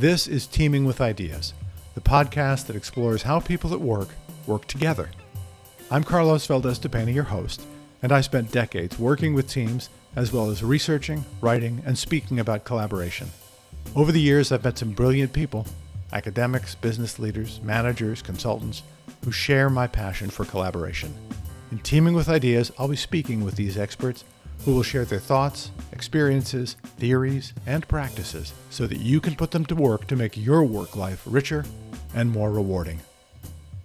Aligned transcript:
This 0.00 0.26
is 0.26 0.46
Teaming 0.46 0.86
with 0.86 1.02
Ideas, 1.02 1.52
the 1.94 2.00
podcast 2.00 2.68
that 2.68 2.74
explores 2.74 3.24
how 3.24 3.38
people 3.38 3.74
at 3.74 3.82
work 3.82 4.08
work 4.46 4.64
together. 4.64 5.10
I'm 5.90 6.04
Carlos 6.04 6.46
Valdes 6.46 6.78
Dapena, 6.78 7.12
your 7.12 7.24
host, 7.24 7.66
and 8.02 8.10
I 8.10 8.22
spent 8.22 8.50
decades 8.50 8.98
working 8.98 9.34
with 9.34 9.46
teams 9.46 9.90
as 10.16 10.32
well 10.32 10.48
as 10.48 10.64
researching, 10.64 11.26
writing, 11.42 11.82
and 11.84 11.98
speaking 11.98 12.40
about 12.40 12.64
collaboration. 12.64 13.28
Over 13.94 14.10
the 14.10 14.22
years, 14.22 14.50
I've 14.50 14.64
met 14.64 14.78
some 14.78 14.92
brilliant 14.92 15.34
people 15.34 15.66
academics, 16.14 16.74
business 16.74 17.18
leaders, 17.18 17.60
managers, 17.62 18.22
consultants 18.22 18.82
who 19.22 19.30
share 19.30 19.68
my 19.68 19.86
passion 19.86 20.30
for 20.30 20.46
collaboration. 20.46 21.14
In 21.72 21.78
Teaming 21.80 22.14
with 22.14 22.30
Ideas, 22.30 22.72
I'll 22.78 22.88
be 22.88 22.96
speaking 22.96 23.44
with 23.44 23.56
these 23.56 23.76
experts 23.76 24.24
who 24.64 24.74
will 24.74 24.82
share 24.82 25.04
their 25.04 25.18
thoughts, 25.18 25.70
experiences, 25.92 26.76
theories, 26.98 27.54
and 27.66 27.86
practices 27.88 28.52
so 28.70 28.86
that 28.86 29.00
you 29.00 29.20
can 29.20 29.34
put 29.34 29.50
them 29.50 29.64
to 29.66 29.74
work 29.74 30.06
to 30.06 30.16
make 30.16 30.36
your 30.36 30.64
work 30.64 30.96
life 30.96 31.22
richer 31.26 31.64
and 32.14 32.30
more 32.30 32.50
rewarding. 32.50 33.00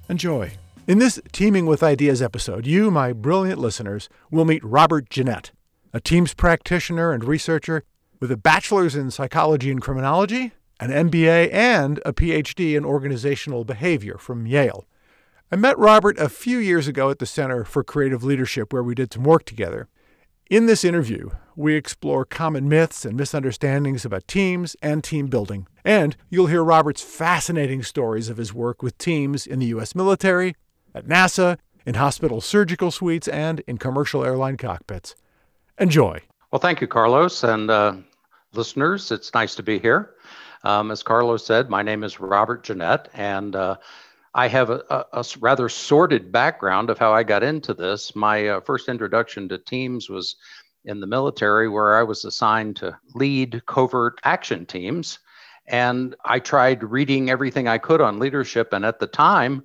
Enjoy. 0.09 0.51
In 0.87 0.99
this 0.99 1.19
Teaming 1.31 1.65
with 1.65 1.81
Ideas 1.81 2.21
episode, 2.21 2.67
you, 2.67 2.91
my 2.91 3.11
brilliant 3.11 3.59
listeners, 3.59 4.07
will 4.29 4.45
meet 4.45 4.63
Robert 4.63 5.09
Ginnett, 5.09 5.51
a 5.93 5.99
Teams 5.99 6.33
practitioner 6.33 7.11
and 7.11 7.23
researcher 7.23 7.83
with 8.19 8.31
a 8.31 8.37
bachelor's 8.37 8.95
in 8.95 9.09
psychology 9.11 9.71
and 9.71 9.81
criminology, 9.81 10.51
an 10.79 10.91
MBA, 10.91 11.51
and 11.53 11.99
a 12.05 12.13
PhD 12.13 12.77
in 12.77 12.85
organizational 12.85 13.63
behavior 13.63 14.17
from 14.17 14.45
Yale. 14.45 14.85
I 15.51 15.55
met 15.55 15.77
Robert 15.77 16.19
a 16.19 16.29
few 16.29 16.57
years 16.57 16.87
ago 16.87 17.09
at 17.09 17.19
the 17.19 17.25
Center 17.25 17.63
for 17.63 17.83
Creative 17.83 18.23
Leadership, 18.23 18.73
where 18.73 18.83
we 18.83 18.93
did 18.93 19.13
some 19.13 19.23
work 19.23 19.45
together. 19.45 19.87
In 20.47 20.67
this 20.67 20.85
interview, 20.85 21.31
we 21.55 21.73
explore 21.73 22.23
common 22.23 22.69
myths 22.69 23.03
and 23.03 23.17
misunderstandings 23.17 24.05
about 24.05 24.27
teams 24.27 24.75
and 24.79 25.03
team 25.03 25.25
building. 25.25 25.67
And 25.83 26.15
you'll 26.29 26.45
hear 26.45 26.63
Robert's 26.63 27.01
fascinating 27.01 27.81
stories 27.81 28.29
of 28.29 28.37
his 28.37 28.53
work 28.53 28.83
with 28.83 28.95
teams 28.99 29.47
in 29.47 29.57
the 29.57 29.65
U.S. 29.67 29.95
military, 29.95 30.55
at 30.93 31.07
NASA, 31.07 31.57
in 31.83 31.95
hospital 31.95 32.41
surgical 32.41 32.91
suites, 32.91 33.27
and 33.27 33.61
in 33.61 33.79
commercial 33.79 34.23
airline 34.23 34.55
cockpits. 34.55 35.15
Enjoy. 35.79 36.21
Well, 36.51 36.59
thank 36.59 36.79
you, 36.79 36.85
Carlos, 36.85 37.43
and 37.43 37.71
uh, 37.71 37.95
listeners. 38.53 39.11
It's 39.11 39.33
nice 39.33 39.55
to 39.55 39.63
be 39.63 39.79
here. 39.79 40.11
Um, 40.63 40.91
as 40.91 41.01
Carlos 41.01 41.43
said, 41.43 41.71
my 41.71 41.81
name 41.81 42.03
is 42.03 42.19
Robert 42.19 42.63
Ginnett, 42.63 43.07
and 43.15 43.55
uh, 43.55 43.77
I 44.35 44.49
have 44.49 44.69
a, 44.69 44.83
a, 44.89 45.05
a, 45.13 45.25
rather 45.39 45.69
sordid 45.69 46.29
background 46.29 46.89
of 46.89 46.99
how 46.99 47.13
I 47.13 47.23
got 47.23 47.41
into 47.41 47.73
this. 47.73 48.13
My 48.17 48.49
uh, 48.49 48.59
first 48.59 48.89
introduction 48.89 49.47
to 49.47 49.57
teams 49.57 50.09
was 50.09 50.35
in 50.83 50.99
the 50.99 51.07
military, 51.07 51.69
where 51.69 51.95
I 51.95 52.03
was 52.03 52.25
assigned 52.25 52.75
to 52.77 52.99
lead 53.15 53.65
covert 53.65 54.19
action 54.25 54.65
teams. 54.65 55.19
And 55.67 56.15
I 56.25 56.39
tried 56.39 56.83
reading 56.83 57.29
everything 57.29 57.69
I 57.69 57.77
could 57.77 58.01
on 58.01 58.19
leadership. 58.19 58.73
And 58.73 58.85
at 58.85 58.99
the 58.99 59.07
time, 59.07 59.63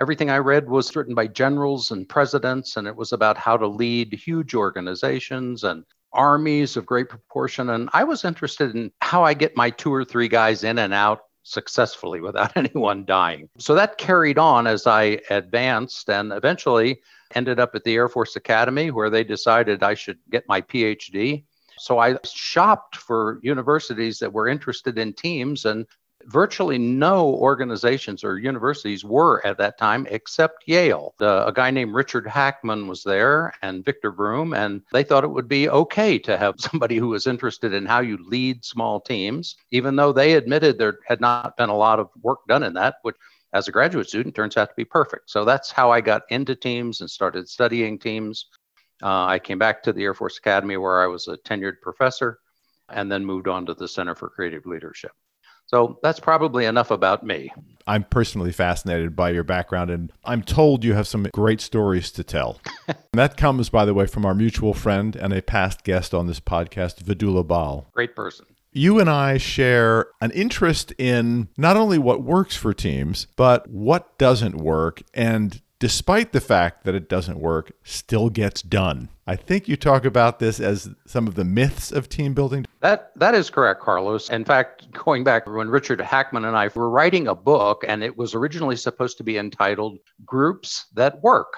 everything 0.00 0.30
I 0.30 0.38
read 0.38 0.66
was 0.66 0.96
written 0.96 1.14
by 1.14 1.26
generals 1.26 1.90
and 1.90 2.08
presidents, 2.08 2.78
and 2.78 2.88
it 2.88 2.96
was 2.96 3.12
about 3.12 3.36
how 3.36 3.58
to 3.58 3.66
lead 3.66 4.14
huge 4.14 4.54
organizations 4.54 5.62
and 5.62 5.84
armies 6.14 6.78
of 6.78 6.86
great 6.86 7.10
proportion. 7.10 7.68
And 7.68 7.90
I 7.92 8.04
was 8.04 8.24
interested 8.24 8.74
in 8.74 8.90
how 9.02 9.24
I 9.24 9.34
get 9.34 9.58
my 9.58 9.68
two 9.68 9.92
or 9.92 10.06
three 10.06 10.28
guys 10.28 10.64
in 10.64 10.78
and 10.78 10.94
out 10.94 11.25
successfully 11.46 12.20
without 12.20 12.52
anyone 12.56 13.04
dying. 13.04 13.48
So 13.58 13.74
that 13.74 13.98
carried 13.98 14.38
on 14.38 14.66
as 14.66 14.86
I 14.86 15.20
advanced 15.30 16.10
and 16.10 16.32
eventually 16.32 17.00
ended 17.34 17.58
up 17.58 17.74
at 17.74 17.84
the 17.84 17.94
Air 17.94 18.08
Force 18.08 18.36
Academy 18.36 18.90
where 18.90 19.10
they 19.10 19.24
decided 19.24 19.82
I 19.82 19.94
should 19.94 20.18
get 20.30 20.44
my 20.48 20.60
PhD. 20.60 21.44
So 21.78 21.98
I 21.98 22.18
shopped 22.24 22.96
for 22.96 23.38
universities 23.42 24.18
that 24.18 24.32
were 24.32 24.48
interested 24.48 24.98
in 24.98 25.12
teams 25.12 25.64
and 25.64 25.86
virtually 26.26 26.78
no 26.78 27.26
organizations 27.34 28.24
or 28.24 28.38
universities 28.38 29.04
were 29.04 29.44
at 29.46 29.58
that 29.58 29.78
time 29.78 30.06
except 30.10 30.66
Yale. 30.66 31.14
A 31.20 31.52
guy 31.54 31.70
named 31.70 31.94
Richard 31.94 32.26
Hackman 32.26 32.88
was 32.88 33.02
there 33.02 33.52
and 33.62 33.84
Victor 33.84 34.10
Vroom, 34.10 34.52
and 34.52 34.82
they 34.92 35.02
thought 35.02 35.24
it 35.24 35.30
would 35.30 35.48
be 35.48 35.68
okay 35.68 36.18
to 36.18 36.36
have 36.36 36.54
somebody 36.58 36.96
who 36.96 37.08
was 37.08 37.26
interested 37.26 37.72
in 37.72 37.86
how 37.86 38.00
you 38.00 38.18
lead 38.26 38.64
small 38.64 39.00
teams, 39.00 39.56
even 39.70 39.96
though 39.96 40.12
they 40.12 40.34
admitted 40.34 40.78
there 40.78 40.98
had 41.06 41.20
not 41.20 41.56
been 41.56 41.68
a 41.68 41.76
lot 41.76 42.00
of 42.00 42.10
work 42.22 42.40
done 42.48 42.62
in 42.62 42.74
that, 42.74 42.96
which 43.02 43.16
as 43.52 43.68
a 43.68 43.72
graduate 43.72 44.08
student 44.08 44.34
turns 44.34 44.56
out 44.56 44.68
to 44.68 44.74
be 44.76 44.84
perfect. 44.84 45.30
So 45.30 45.44
that's 45.44 45.70
how 45.70 45.90
I 45.90 46.00
got 46.00 46.22
into 46.30 46.54
teams 46.54 47.00
and 47.00 47.10
started 47.10 47.48
studying 47.48 47.98
teams. 47.98 48.46
Uh, 49.02 49.26
I 49.26 49.38
came 49.38 49.58
back 49.58 49.82
to 49.84 49.92
the 49.92 50.02
Air 50.02 50.14
Force 50.14 50.38
Academy 50.38 50.76
where 50.76 51.02
I 51.02 51.06
was 51.06 51.28
a 51.28 51.36
tenured 51.38 51.80
professor 51.80 52.40
and 52.88 53.10
then 53.10 53.24
moved 53.24 53.48
on 53.48 53.66
to 53.66 53.74
the 53.74 53.88
Center 53.88 54.14
for 54.14 54.28
Creative 54.28 54.66
Leadership. 54.66 55.12
So 55.66 55.98
that's 56.02 56.20
probably 56.20 56.64
enough 56.64 56.90
about 56.90 57.24
me. 57.24 57.50
I'm 57.86 58.04
personally 58.04 58.52
fascinated 58.52 59.14
by 59.14 59.30
your 59.30 59.44
background, 59.44 59.90
and 59.90 60.12
I'm 60.24 60.42
told 60.42 60.84
you 60.84 60.94
have 60.94 61.06
some 61.06 61.24
great 61.32 61.60
stories 61.60 62.10
to 62.12 62.24
tell. 62.24 62.60
that 63.12 63.36
comes, 63.36 63.68
by 63.68 63.84
the 63.84 63.94
way, 63.94 64.06
from 64.06 64.24
our 64.24 64.34
mutual 64.34 64.74
friend 64.74 65.14
and 65.14 65.32
a 65.32 65.42
past 65.42 65.84
guest 65.84 66.12
on 66.12 66.26
this 66.26 66.40
podcast, 66.40 67.02
Vidula 67.02 67.46
Bal. 67.46 67.86
Great 67.92 68.16
person. 68.16 68.46
You 68.72 68.98
and 69.00 69.08
I 69.08 69.38
share 69.38 70.08
an 70.20 70.32
interest 70.32 70.92
in 70.98 71.48
not 71.56 71.76
only 71.76 71.96
what 71.96 72.22
works 72.22 72.56
for 72.56 72.74
teams, 72.74 73.26
but 73.36 73.68
what 73.70 74.18
doesn't 74.18 74.56
work, 74.56 75.02
and 75.14 75.62
despite 75.78 76.32
the 76.32 76.40
fact 76.40 76.84
that 76.84 76.94
it 76.94 77.08
doesn't 77.08 77.38
work, 77.38 77.72
still 77.82 78.30
gets 78.30 78.62
done. 78.62 79.08
I 79.26 79.36
think 79.36 79.68
you 79.68 79.76
talk 79.76 80.04
about 80.04 80.38
this 80.38 80.60
as 80.60 80.90
some 81.06 81.26
of 81.26 81.34
the 81.34 81.44
myths 81.44 81.90
of 81.90 82.08
team 82.08 82.32
building. 82.32 82.66
That 82.80 83.10
that 83.16 83.34
is 83.34 83.50
correct, 83.50 83.80
Carlos. 83.80 84.30
In 84.30 84.44
fact, 84.44 84.90
going 84.92 85.24
back 85.24 85.46
when 85.46 85.68
Richard 85.68 86.00
Hackman 86.00 86.44
and 86.44 86.56
I 86.56 86.68
were 86.74 86.88
writing 86.88 87.26
a 87.26 87.34
book, 87.34 87.84
and 87.86 88.02
it 88.04 88.16
was 88.16 88.34
originally 88.34 88.76
supposed 88.76 89.18
to 89.18 89.24
be 89.24 89.38
entitled 89.38 89.98
Groups 90.24 90.86
That 90.94 91.22
Work. 91.22 91.54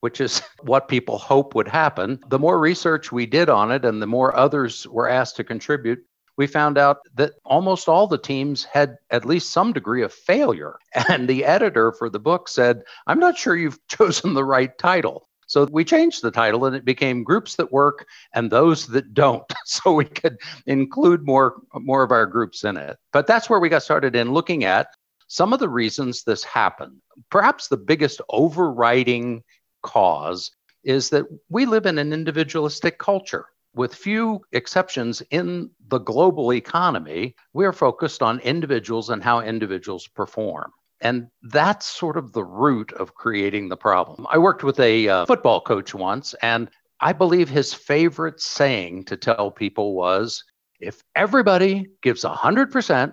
Which 0.00 0.20
is 0.20 0.42
what 0.62 0.88
people 0.88 1.18
hope 1.18 1.54
would 1.54 1.68
happen. 1.68 2.20
The 2.28 2.38
more 2.38 2.58
research 2.58 3.10
we 3.10 3.26
did 3.26 3.48
on 3.48 3.72
it 3.72 3.84
and 3.84 4.00
the 4.00 4.06
more 4.06 4.36
others 4.36 4.86
were 4.86 5.08
asked 5.08 5.36
to 5.36 5.44
contribute, 5.44 6.05
we 6.36 6.46
found 6.46 6.78
out 6.78 6.98
that 7.14 7.32
almost 7.44 7.88
all 7.88 8.06
the 8.06 8.18
teams 8.18 8.64
had 8.64 8.96
at 9.10 9.24
least 9.24 9.50
some 9.50 9.72
degree 9.72 10.02
of 10.02 10.12
failure. 10.12 10.78
And 11.08 11.28
the 11.28 11.44
editor 11.44 11.92
for 11.92 12.10
the 12.10 12.18
book 12.18 12.48
said, 12.48 12.82
I'm 13.06 13.18
not 13.18 13.38
sure 13.38 13.56
you've 13.56 13.78
chosen 13.88 14.34
the 14.34 14.44
right 14.44 14.76
title. 14.78 15.28
So 15.48 15.64
we 15.70 15.84
changed 15.84 16.22
the 16.22 16.32
title 16.32 16.64
and 16.64 16.74
it 16.74 16.84
became 16.84 17.22
Groups 17.22 17.54
That 17.56 17.70
Work 17.70 18.06
and 18.34 18.50
Those 18.50 18.86
That 18.88 19.14
Don't. 19.14 19.44
So 19.68 19.92
we 19.92 20.04
could 20.04 20.38
include 20.66 21.26
more, 21.26 21.60
more 21.74 22.04
of 22.04 22.12
our 22.12 22.24
groups 22.24 22.62
in 22.62 22.76
it. 22.76 22.96
But 23.12 23.26
that's 23.26 23.50
where 23.50 23.58
we 23.58 23.68
got 23.68 23.82
started 23.82 24.14
in 24.14 24.32
looking 24.32 24.62
at 24.64 24.88
some 25.26 25.52
of 25.52 25.58
the 25.58 25.68
reasons 25.68 26.22
this 26.22 26.44
happened. 26.44 26.98
Perhaps 27.30 27.66
the 27.66 27.76
biggest 27.76 28.20
overriding 28.28 29.42
cause 29.82 30.52
is 30.84 31.10
that 31.10 31.26
we 31.48 31.66
live 31.66 31.84
in 31.84 31.98
an 31.98 32.12
individualistic 32.12 32.98
culture 32.98 33.46
with 33.76 33.94
few 33.94 34.40
exceptions 34.52 35.22
in 35.30 35.70
the 35.88 35.98
global 35.98 36.52
economy, 36.52 37.36
we're 37.52 37.74
focused 37.74 38.22
on 38.22 38.40
individuals 38.40 39.10
and 39.10 39.22
how 39.22 39.40
individuals 39.40 40.08
perform. 40.08 40.72
And 41.02 41.28
that's 41.42 41.84
sort 41.84 42.16
of 42.16 42.32
the 42.32 42.42
root 42.42 42.90
of 42.94 43.14
creating 43.14 43.68
the 43.68 43.76
problem. 43.76 44.26
I 44.30 44.38
worked 44.38 44.64
with 44.64 44.80
a 44.80 45.08
uh, 45.08 45.26
football 45.26 45.60
coach 45.60 45.94
once, 45.94 46.34
and 46.42 46.70
I 47.00 47.12
believe 47.12 47.50
his 47.50 47.74
favorite 47.74 48.40
saying 48.40 49.04
to 49.04 49.16
tell 49.16 49.50
people 49.50 49.94
was 49.94 50.42
if 50.80 51.02
everybody 51.14 51.86
gives 52.02 52.24
100%, 52.24 53.12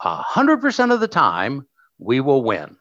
100% 0.00 0.94
of 0.94 1.00
the 1.00 1.08
time, 1.08 1.66
we 1.98 2.20
will 2.20 2.44
win. 2.44 2.76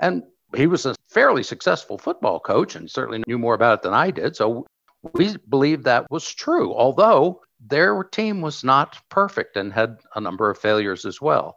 And 0.00 0.24
he 0.56 0.66
was 0.66 0.84
a 0.84 0.96
fairly 1.08 1.44
successful 1.44 1.96
football 1.96 2.40
coach 2.40 2.74
and 2.74 2.90
certainly 2.90 3.22
knew 3.28 3.38
more 3.38 3.54
about 3.54 3.78
it 3.78 3.82
than 3.82 3.94
I 3.94 4.10
did. 4.10 4.34
So 4.34 4.66
we 5.14 5.36
believe 5.48 5.82
that 5.84 6.10
was 6.10 6.32
true, 6.32 6.74
although 6.74 7.42
their 7.60 8.02
team 8.04 8.40
was 8.40 8.64
not 8.64 8.98
perfect 9.08 9.56
and 9.56 9.72
had 9.72 9.98
a 10.14 10.20
number 10.20 10.50
of 10.50 10.58
failures 10.58 11.04
as 11.04 11.20
well. 11.20 11.56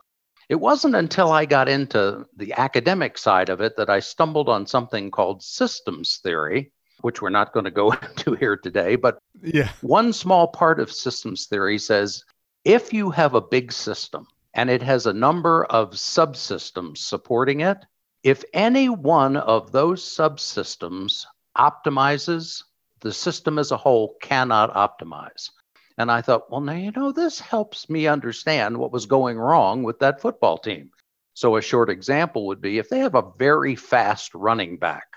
It 0.50 0.60
wasn't 0.60 0.96
until 0.96 1.32
I 1.32 1.46
got 1.46 1.70
into 1.70 2.26
the 2.36 2.54
academic 2.54 3.18
side 3.18 3.50
of 3.50 3.62
it 3.62 3.76
that 3.78 3.90
I 3.90 4.00
stumbled 4.00 4.50
on 4.50 4.66
something 4.66 5.12
called 5.12 5.44
systems 5.44 6.20
theory, 6.24 6.72
which 7.02 7.22
we're 7.22 7.30
not 7.30 7.54
going 7.54 7.66
to 7.66 7.72
go 7.72 7.92
into 8.04 8.34
here 8.34 8.58
today. 8.58 8.96
But 8.96 9.20
yeah. 9.44 9.70
one 9.82 10.12
small 10.12 10.48
part 10.48 10.80
of 10.80 10.92
systems 10.92 11.46
theory 11.46 11.78
says 11.78 12.24
if 12.66 12.92
you 12.94 13.12
have 13.12 13.36
a 13.36 13.42
big 13.42 13.72
system 13.72 14.26
and 14.54 14.70
it 14.70 14.82
has 14.82 15.06
a 15.06 15.14
number 15.14 15.66
of 15.66 15.92
subsystems 15.92 16.98
supporting 16.98 17.62
it, 17.62 17.86
if 18.24 18.44
any 18.54 18.90
one 18.90 19.38
of 19.38 19.72
those 19.72 20.04
subsystems 20.04 21.26
optimizes 21.58 22.64
the 23.02 23.14
system 23.14 23.60
as 23.60 23.72
a 23.72 23.78
whole 23.78 24.16
cannot 24.22 24.74
optimize. 24.74 25.50
And 25.98 26.10
I 26.10 26.22
thought, 26.22 26.50
well, 26.50 26.62
now, 26.62 26.74
you 26.74 26.92
know, 26.92 27.12
this 27.12 27.40
helps 27.40 27.90
me 27.90 28.08
understand 28.08 28.78
what 28.78 28.92
was 28.92 29.06
going 29.06 29.38
wrong 29.38 29.84
with 29.84 30.00
that 30.00 30.22
football 30.22 30.58
team. 30.58 30.92
So, 31.34 31.58
a 31.58 31.62
short 31.62 31.90
example 31.90 32.48
would 32.48 32.62
be 32.62 32.78
if 32.78 32.90
they 32.90 33.00
have 33.00 33.16
a 33.16 33.32
very 33.38 33.76
fast 33.76 34.34
running 34.34 34.78
back 34.78 35.08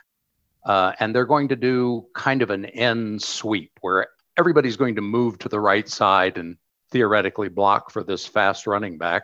uh, 0.64 0.92
and 1.00 1.14
they're 1.14 1.24
going 1.24 1.48
to 1.48 1.56
do 1.56 2.06
kind 2.14 2.42
of 2.42 2.50
an 2.50 2.64
end 2.66 3.22
sweep 3.22 3.72
where 3.80 4.08
everybody's 4.36 4.76
going 4.76 4.96
to 4.96 5.02
move 5.02 5.38
to 5.40 5.48
the 5.48 5.60
right 5.60 5.88
side 5.88 6.38
and 6.38 6.56
theoretically 6.90 7.48
block 7.48 7.90
for 7.90 8.02
this 8.02 8.26
fast 8.26 8.66
running 8.66 8.98
back. 8.98 9.22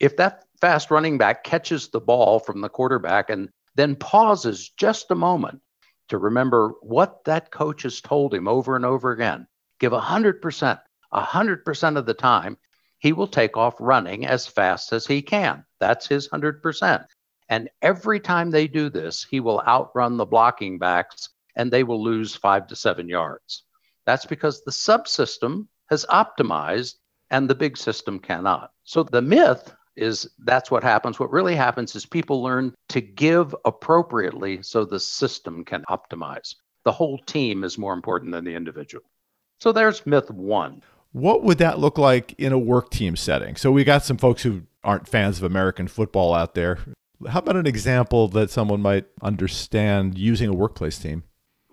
if 0.00 0.16
that 0.16 0.44
fast 0.60 0.90
running 0.90 1.18
back 1.18 1.44
catches 1.44 1.88
the 1.88 2.00
ball 2.00 2.38
from 2.38 2.60
the 2.60 2.68
quarterback 2.68 3.30
and 3.30 3.48
then 3.74 3.94
pauses 3.96 4.70
just 4.70 5.10
a 5.10 5.14
moment 5.14 5.60
to 6.08 6.18
remember 6.18 6.74
what 6.80 7.24
that 7.24 7.50
coach 7.50 7.82
has 7.82 8.00
told 8.00 8.34
him 8.34 8.48
over 8.48 8.76
and 8.76 8.84
over 8.84 9.12
again, 9.12 9.46
give 9.78 9.92
100%, 9.92 10.80
100% 11.12 11.96
of 11.96 12.06
the 12.06 12.14
time, 12.14 12.58
he 12.98 13.12
will 13.12 13.28
take 13.28 13.56
off 13.56 13.74
running 13.78 14.26
as 14.26 14.46
fast 14.46 14.92
as 14.92 15.06
he 15.06 15.22
can. 15.22 15.64
That's 15.78 16.06
his 16.06 16.28
100%. 16.28 17.04
And 17.48 17.70
every 17.80 18.20
time 18.20 18.50
they 18.50 18.66
do 18.66 18.90
this, 18.90 19.24
he 19.24 19.40
will 19.40 19.62
outrun 19.66 20.16
the 20.16 20.26
blocking 20.26 20.78
backs 20.78 21.30
and 21.56 21.70
they 21.70 21.84
will 21.84 22.02
lose 22.02 22.34
five 22.34 22.66
to 22.68 22.76
seven 22.76 23.08
yards. 23.08 23.64
That's 24.04 24.26
because 24.26 24.62
the 24.62 24.70
subsystem 24.70 25.66
has 25.90 26.04
optimized 26.06 26.96
and 27.30 27.48
the 27.48 27.54
big 27.54 27.76
system 27.76 28.18
cannot. 28.18 28.72
So 28.84 29.02
the 29.02 29.22
myth 29.22 29.74
is 29.98 30.28
that's 30.44 30.70
what 30.70 30.82
happens. 30.82 31.18
What 31.18 31.32
really 31.32 31.56
happens 31.56 31.94
is 31.94 32.06
people 32.06 32.42
learn 32.42 32.74
to 32.88 33.00
give 33.00 33.54
appropriately 33.64 34.62
so 34.62 34.84
the 34.84 35.00
system 35.00 35.64
can 35.64 35.84
optimize. 35.88 36.54
The 36.84 36.92
whole 36.92 37.18
team 37.18 37.64
is 37.64 37.76
more 37.76 37.92
important 37.92 38.32
than 38.32 38.44
the 38.44 38.54
individual. 38.54 39.04
So 39.60 39.72
there's 39.72 40.06
myth 40.06 40.30
one. 40.30 40.82
What 41.12 41.42
would 41.42 41.58
that 41.58 41.78
look 41.78 41.98
like 41.98 42.34
in 42.38 42.52
a 42.52 42.58
work 42.58 42.90
team 42.90 43.16
setting? 43.16 43.56
So 43.56 43.72
we 43.72 43.82
got 43.82 44.04
some 44.04 44.18
folks 44.18 44.42
who 44.42 44.62
aren't 44.84 45.08
fans 45.08 45.38
of 45.38 45.44
American 45.44 45.88
football 45.88 46.34
out 46.34 46.54
there. 46.54 46.78
How 47.28 47.40
about 47.40 47.56
an 47.56 47.66
example 47.66 48.28
that 48.28 48.50
someone 48.50 48.80
might 48.80 49.06
understand 49.22 50.16
using 50.16 50.48
a 50.48 50.54
workplace 50.54 50.98
team? 50.98 51.24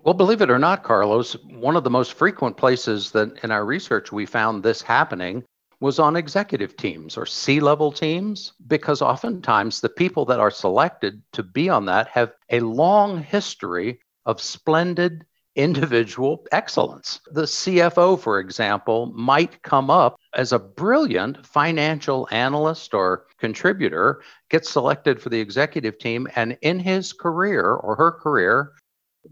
Well, 0.02 0.14
believe 0.14 0.40
it 0.40 0.50
or 0.50 0.58
not, 0.58 0.82
Carlos, 0.82 1.34
one 1.44 1.76
of 1.76 1.84
the 1.84 1.90
most 1.90 2.14
frequent 2.14 2.56
places 2.56 3.10
that 3.12 3.42
in 3.42 3.50
our 3.50 3.64
research 3.64 4.10
we 4.12 4.26
found 4.26 4.62
this 4.62 4.82
happening 4.82 5.44
was 5.80 5.98
on 5.98 6.16
executive 6.16 6.76
teams 6.76 7.16
or 7.16 7.26
C 7.26 7.60
level 7.60 7.92
teams, 7.92 8.52
because 8.66 9.02
oftentimes 9.02 9.80
the 9.80 9.88
people 9.88 10.24
that 10.26 10.40
are 10.40 10.50
selected 10.50 11.22
to 11.32 11.42
be 11.42 11.68
on 11.68 11.84
that 11.86 12.08
have 12.08 12.32
a 12.50 12.60
long 12.60 13.22
history 13.22 14.00
of 14.24 14.40
splendid 14.40 15.24
individual 15.54 16.44
excellence. 16.52 17.20
The 17.32 17.42
CFO, 17.42 18.20
for 18.20 18.38
example, 18.40 19.06
might 19.14 19.62
come 19.62 19.90
up 19.90 20.16
as 20.34 20.52
a 20.52 20.58
brilliant 20.58 21.46
financial 21.46 22.28
analyst 22.30 22.92
or 22.92 23.26
contributor, 23.38 24.22
get 24.50 24.66
selected 24.66 25.20
for 25.20 25.30
the 25.30 25.40
executive 25.40 25.98
team, 25.98 26.28
and 26.36 26.58
in 26.60 26.78
his 26.78 27.12
career 27.12 27.72
or 27.72 27.96
her 27.96 28.12
career, 28.12 28.72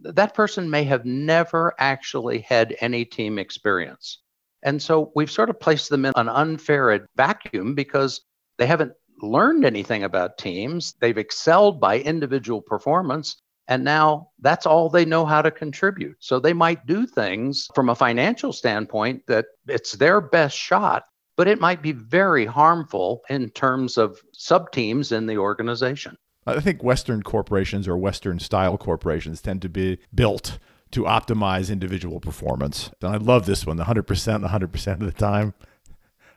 that 0.02 0.34
person 0.34 0.68
may 0.68 0.84
have 0.84 1.04
never 1.04 1.74
actually 1.78 2.40
had 2.40 2.74
any 2.80 3.04
team 3.04 3.38
experience. 3.38 4.18
And 4.64 4.82
so 4.82 5.12
we've 5.14 5.30
sort 5.30 5.50
of 5.50 5.60
placed 5.60 5.90
them 5.90 6.04
in 6.04 6.12
an 6.16 6.28
unfair 6.28 7.06
vacuum 7.16 7.74
because 7.74 8.22
they 8.58 8.66
haven't 8.66 8.92
learned 9.20 9.64
anything 9.64 10.02
about 10.02 10.38
teams. 10.38 10.94
They've 11.00 11.18
excelled 11.18 11.80
by 11.80 12.00
individual 12.00 12.62
performance. 12.62 13.36
And 13.68 13.84
now 13.84 14.30
that's 14.40 14.66
all 14.66 14.88
they 14.88 15.04
know 15.04 15.24
how 15.24 15.42
to 15.42 15.50
contribute. 15.50 16.16
So 16.18 16.38
they 16.38 16.52
might 16.52 16.86
do 16.86 17.06
things 17.06 17.68
from 17.74 17.88
a 17.88 17.94
financial 17.94 18.52
standpoint 18.52 19.22
that 19.26 19.46
it's 19.68 19.92
their 19.92 20.20
best 20.20 20.56
shot, 20.56 21.04
but 21.36 21.48
it 21.48 21.60
might 21.60 21.82
be 21.82 21.92
very 21.92 22.44
harmful 22.44 23.22
in 23.30 23.50
terms 23.50 23.96
of 23.96 24.20
sub 24.32 24.70
teams 24.72 25.12
in 25.12 25.26
the 25.26 25.38
organization. 25.38 26.16
I 26.46 26.60
think 26.60 26.82
Western 26.82 27.22
corporations 27.22 27.88
or 27.88 27.96
Western 27.96 28.38
style 28.38 28.76
corporations 28.76 29.40
tend 29.40 29.62
to 29.62 29.70
be 29.70 29.98
built 30.14 30.58
to 30.94 31.02
optimize 31.02 31.70
individual 31.70 32.20
performance. 32.20 32.90
And 33.02 33.14
I 33.14 33.16
love 33.18 33.46
this 33.46 33.66
one, 33.66 33.76
the 33.76 33.84
100%, 33.84 34.04
100% 34.04 34.92
of 34.92 35.00
the 35.00 35.12
time. 35.12 35.54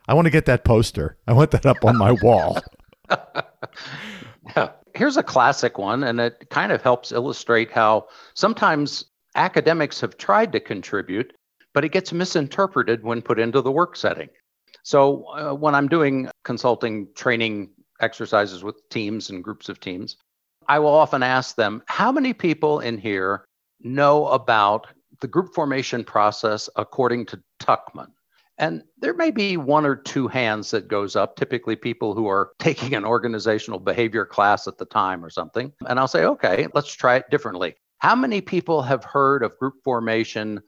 I 0.08 0.14
want 0.14 0.26
to 0.26 0.32
get 0.32 0.46
that 0.46 0.64
poster. 0.64 1.18
I 1.28 1.34
want 1.34 1.52
that 1.52 1.66
up 1.66 1.86
on 1.86 1.98
my 1.98 2.12
wall. 2.24 2.60
yeah. 4.56 4.72
Here's 4.96 5.18
a 5.18 5.24
classic 5.24 5.78
one, 5.78 6.04
and 6.04 6.20
it 6.20 6.48
kind 6.50 6.72
of 6.72 6.82
helps 6.82 7.12
illustrate 7.12 7.72
how 7.72 8.08
sometimes 8.34 9.06
academics 9.36 10.02
have 10.02 10.18
tried 10.18 10.52
to 10.54 10.60
contribute, 10.60 11.34
but 11.76 11.86
it 11.86 11.90
gets 11.90 12.12
misinterpreted 12.12 13.04
when 13.04 13.22
put 13.22 13.38
into 13.38 13.62
the 13.62 13.72
work 13.72 13.96
setting. 13.96 14.30
So, 14.82 15.26
uh, 15.38 15.54
when 15.54 15.76
I'm 15.76 15.88
doing 15.88 16.30
consulting 16.44 17.10
training 17.14 17.70
exercises 18.02 18.64
with 18.64 18.78
teams 18.90 19.30
and 19.30 19.44
groups 19.44 19.70
of 19.70 19.80
teams, 19.80 20.18
I 20.68 20.80
will 20.80 20.90
often 20.90 21.22
ask 21.22 21.56
them, 21.56 21.84
How 21.88 22.12
many 22.12 22.34
people 22.34 22.80
in 22.80 22.98
here 22.98 23.47
know 23.82 24.28
about 24.28 24.88
the 25.22 25.28
group 25.28 25.54
formation 25.54 26.04
process 26.04 26.70
according 26.76 27.26
to 27.28 27.42
Tuckman. 27.60 28.12
And 28.60 28.84
there 29.00 29.14
may 29.14 29.30
be 29.30 29.56
one 29.56 29.86
or 29.86 29.96
two 29.96 30.28
hands 30.28 30.72
that 30.72 30.88
goes 30.88 31.16
up, 31.16 31.36
typically 31.36 31.76
people 31.76 32.16
who 32.16 32.28
are 32.28 32.52
taking 32.60 32.96
an 32.96 33.06
organizational 33.06 33.80
behavior 33.80 34.26
class 34.26 34.68
at 34.68 34.78
the 34.78 34.86
time 34.86 35.24
or 35.24 35.30
something. 35.30 35.72
And 35.88 36.00
I'll 36.00 36.08
say, 36.08 36.26
okay, 36.26 36.68
let's 36.74 36.94
try 36.94 37.18
it 37.18 37.30
differently. 37.30 37.76
How 38.00 38.16
many 38.16 38.42
people 38.42 38.82
have 38.82 39.04
heard 39.04 39.44
of 39.44 39.58
group 39.58 39.76
formation 39.84 40.62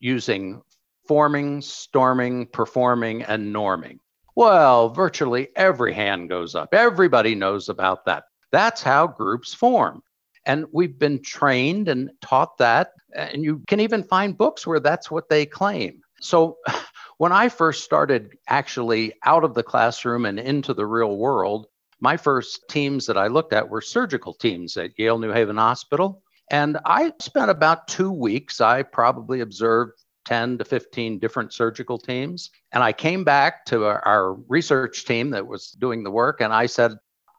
using 0.00 0.62
forming, 1.06 1.60
storming, 1.60 2.46
performing, 2.46 3.22
and 3.22 3.54
norming? 3.54 3.98
Well, 4.36 4.88
virtually 4.88 5.48
every 5.54 5.92
hand 5.92 6.28
goes 6.28 6.54
up. 6.54 6.74
Everybody 6.74 7.34
knows 7.34 7.68
about 7.68 8.04
that. 8.06 8.24
That's 8.52 8.82
how 8.82 9.06
groups 9.06 9.54
form. 9.54 10.02
And 10.46 10.66
we've 10.72 10.98
been 10.98 11.22
trained 11.22 11.88
and 11.88 12.10
taught 12.20 12.58
that. 12.58 12.92
And 13.14 13.44
you 13.44 13.62
can 13.66 13.80
even 13.80 14.02
find 14.02 14.36
books 14.36 14.66
where 14.66 14.80
that's 14.80 15.10
what 15.10 15.28
they 15.28 15.46
claim. 15.46 16.00
So 16.20 16.58
when 17.18 17.32
I 17.32 17.48
first 17.48 17.84
started 17.84 18.36
actually 18.48 19.12
out 19.24 19.44
of 19.44 19.54
the 19.54 19.62
classroom 19.62 20.26
and 20.26 20.38
into 20.38 20.74
the 20.74 20.86
real 20.86 21.16
world, 21.16 21.66
my 22.00 22.16
first 22.16 22.68
teams 22.68 23.06
that 23.06 23.16
I 23.16 23.28
looked 23.28 23.52
at 23.52 23.68
were 23.68 23.80
surgical 23.80 24.34
teams 24.34 24.76
at 24.76 24.98
Yale 24.98 25.18
New 25.18 25.30
Haven 25.32 25.56
Hospital. 25.56 26.22
And 26.50 26.78
I 26.84 27.12
spent 27.20 27.50
about 27.50 27.88
two 27.88 28.10
weeks. 28.10 28.60
I 28.60 28.82
probably 28.82 29.40
observed 29.40 29.92
10 30.26 30.58
to 30.58 30.64
15 30.64 31.18
different 31.18 31.52
surgical 31.52 31.98
teams. 31.98 32.50
And 32.72 32.82
I 32.82 32.92
came 32.92 33.24
back 33.24 33.64
to 33.66 33.84
our, 33.84 34.34
research 34.48 35.04
team 35.04 35.30
that 35.30 35.46
was 35.46 35.70
doing 35.72 36.02
the 36.02 36.10
work 36.10 36.40
and 36.40 36.52
I 36.52 36.66
said, 36.66 36.92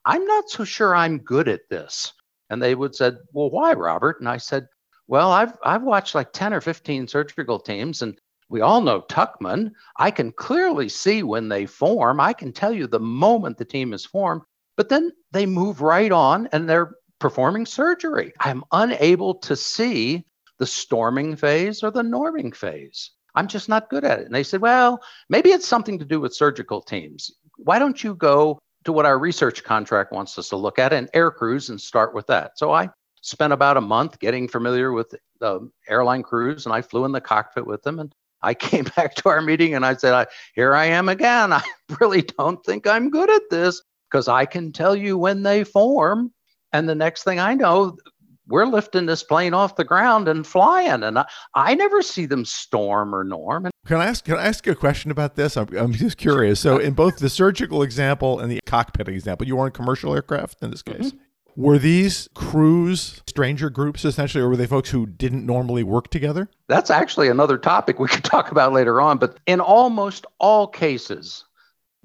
I'm 0.05 0.25
not 0.25 0.49
so 0.49 0.63
sure 0.63 0.95
I'm 0.95 1.19
good 1.19 1.47
at 1.47 1.69
this. 1.69 2.13
And 2.49 2.61
they 2.61 2.75
would 2.75 2.95
said, 2.95 3.17
"Well, 3.33 3.49
why, 3.49 3.73
Robert?" 3.73 4.19
And 4.19 4.29
I 4.29 4.37
said, 4.37 4.67
"Well, 5.07 5.31
I've 5.31 5.57
I've 5.63 5.83
watched 5.83 6.15
like 6.15 6.33
10 6.33 6.53
or 6.53 6.61
15 6.61 7.07
surgical 7.07 7.59
teams 7.59 8.01
and 8.01 8.19
we 8.49 8.61
all 8.61 8.81
know 8.81 9.01
Tuckman. 9.01 9.71
I 9.97 10.11
can 10.11 10.31
clearly 10.31 10.89
see 10.89 11.23
when 11.23 11.49
they 11.49 11.65
form. 11.65 12.19
I 12.19 12.33
can 12.33 12.53
tell 12.53 12.71
you 12.71 12.87
the 12.87 12.99
moment 12.99 13.57
the 13.57 13.65
team 13.65 13.93
is 13.93 14.05
formed, 14.05 14.43
but 14.77 14.89
then 14.89 15.11
they 15.31 15.45
move 15.45 15.81
right 15.81 16.11
on 16.11 16.47
and 16.51 16.69
they're 16.69 16.95
performing 17.19 17.65
surgery. 17.65 18.33
I'm 18.39 18.63
unable 18.71 19.35
to 19.35 19.55
see 19.55 20.25
the 20.59 20.65
storming 20.65 21.35
phase 21.35 21.83
or 21.83 21.91
the 21.91 22.03
norming 22.03 22.55
phase. 22.55 23.11
I'm 23.33 23.47
just 23.47 23.67
not 23.67 23.89
good 23.89 24.05
at 24.05 24.19
it. 24.19 24.25
And 24.25 24.35
they 24.35 24.43
said, 24.43 24.61
well, 24.61 25.01
maybe 25.29 25.49
it's 25.49 25.67
something 25.67 25.99
to 25.99 26.05
do 26.05 26.21
with 26.21 26.35
surgical 26.35 26.81
teams. 26.81 27.31
Why 27.57 27.79
don't 27.79 28.01
you 28.01 28.15
go 28.15 28.59
to 28.85 28.91
what 28.91 29.05
our 29.05 29.19
research 29.19 29.63
contract 29.63 30.11
wants 30.11 30.37
us 30.39 30.49
to 30.49 30.55
look 30.55 30.79
at 30.79 30.93
and 30.93 31.09
air 31.13 31.31
crews 31.31 31.69
and 31.69 31.81
start 31.81 32.13
with 32.13 32.27
that. 32.27 32.57
So 32.57 32.71
I 32.71 32.89
spent 33.21 33.51
about 33.51 33.77
a 33.77 33.81
month 33.81 34.19
getting 34.19 34.47
familiar 34.47 34.91
with 34.91 35.13
the 35.39 35.69
airline 35.89 36.23
crews 36.23 36.65
and 36.65 36.73
I 36.73 36.81
flew 36.81 37.05
in 37.05 37.11
the 37.11 37.21
cockpit 37.21 37.65
with 37.65 37.81
them 37.83 37.99
and 37.99 38.13
I 38.41 38.53
came 38.53 38.85
back 38.95 39.15
to 39.15 39.29
our 39.29 39.41
meeting 39.41 39.73
and 39.73 39.85
I 39.85 39.95
said, 39.95 40.27
Here 40.53 40.75
I 40.75 40.85
am 40.85 41.09
again. 41.09 41.51
I 41.53 41.63
really 41.99 42.21
don't 42.21 42.63
think 42.63 42.87
I'm 42.87 43.09
good 43.09 43.29
at 43.29 43.49
this 43.49 43.81
because 44.09 44.27
I 44.27 44.45
can 44.45 44.71
tell 44.71 44.95
you 44.95 45.17
when 45.17 45.43
they 45.43 45.63
form. 45.63 46.31
And 46.71 46.87
the 46.87 46.95
next 46.95 47.23
thing 47.23 47.39
I 47.39 47.53
know, 47.53 47.97
we're 48.47 48.65
lifting 48.65 49.07
this 49.07 49.23
plane 49.23 49.53
off 49.53 49.75
the 49.75 49.83
ground 49.83 50.27
and 50.27 50.45
flying. 50.45 51.03
And 51.03 51.17
I, 51.17 51.25
I 51.55 51.73
never 51.73 52.01
see 52.01 52.25
them 52.25 52.45
storm 52.45 53.15
or 53.15 53.23
norm. 53.23 53.69
Can 53.85 53.97
I 53.97 54.05
ask? 54.05 54.25
Can 54.25 54.35
I 54.35 54.47
ask 54.47 54.65
you 54.65 54.71
a 54.71 54.75
question 54.75 55.11
about 55.11 55.35
this? 55.35 55.55
I'm, 55.55 55.67
I'm 55.77 55.93
just 55.93 56.17
curious. 56.17 56.59
So, 56.59 56.77
in 56.77 56.93
both 56.93 57.17
the 57.17 57.29
surgical 57.29 57.83
example 57.83 58.39
and 58.39 58.51
the 58.51 58.59
cockpit 58.65 59.07
example, 59.07 59.47
you 59.47 59.55
were 59.55 59.65
on 59.65 59.71
commercial 59.71 60.13
aircraft 60.13 60.63
in 60.63 60.71
this 60.71 60.81
case. 60.81 61.11
Mm-hmm. 61.11 61.17
Were 61.57 61.77
these 61.77 62.27
crews 62.33 63.21
stranger 63.27 63.69
groups 63.69 64.03
essentially, 64.03 64.43
or 64.43 64.49
were 64.49 64.57
they 64.57 64.67
folks 64.67 64.89
who 64.89 65.05
didn't 65.05 65.45
normally 65.45 65.83
work 65.83 66.09
together? 66.09 66.49
That's 66.67 66.89
actually 66.89 67.29
another 67.29 67.57
topic 67.57 67.99
we 67.99 68.07
could 68.07 68.23
talk 68.25 68.51
about 68.51 68.73
later 68.73 68.99
on. 68.99 69.19
But 69.19 69.39
in 69.45 69.61
almost 69.61 70.25
all 70.39 70.67
cases, 70.67 71.45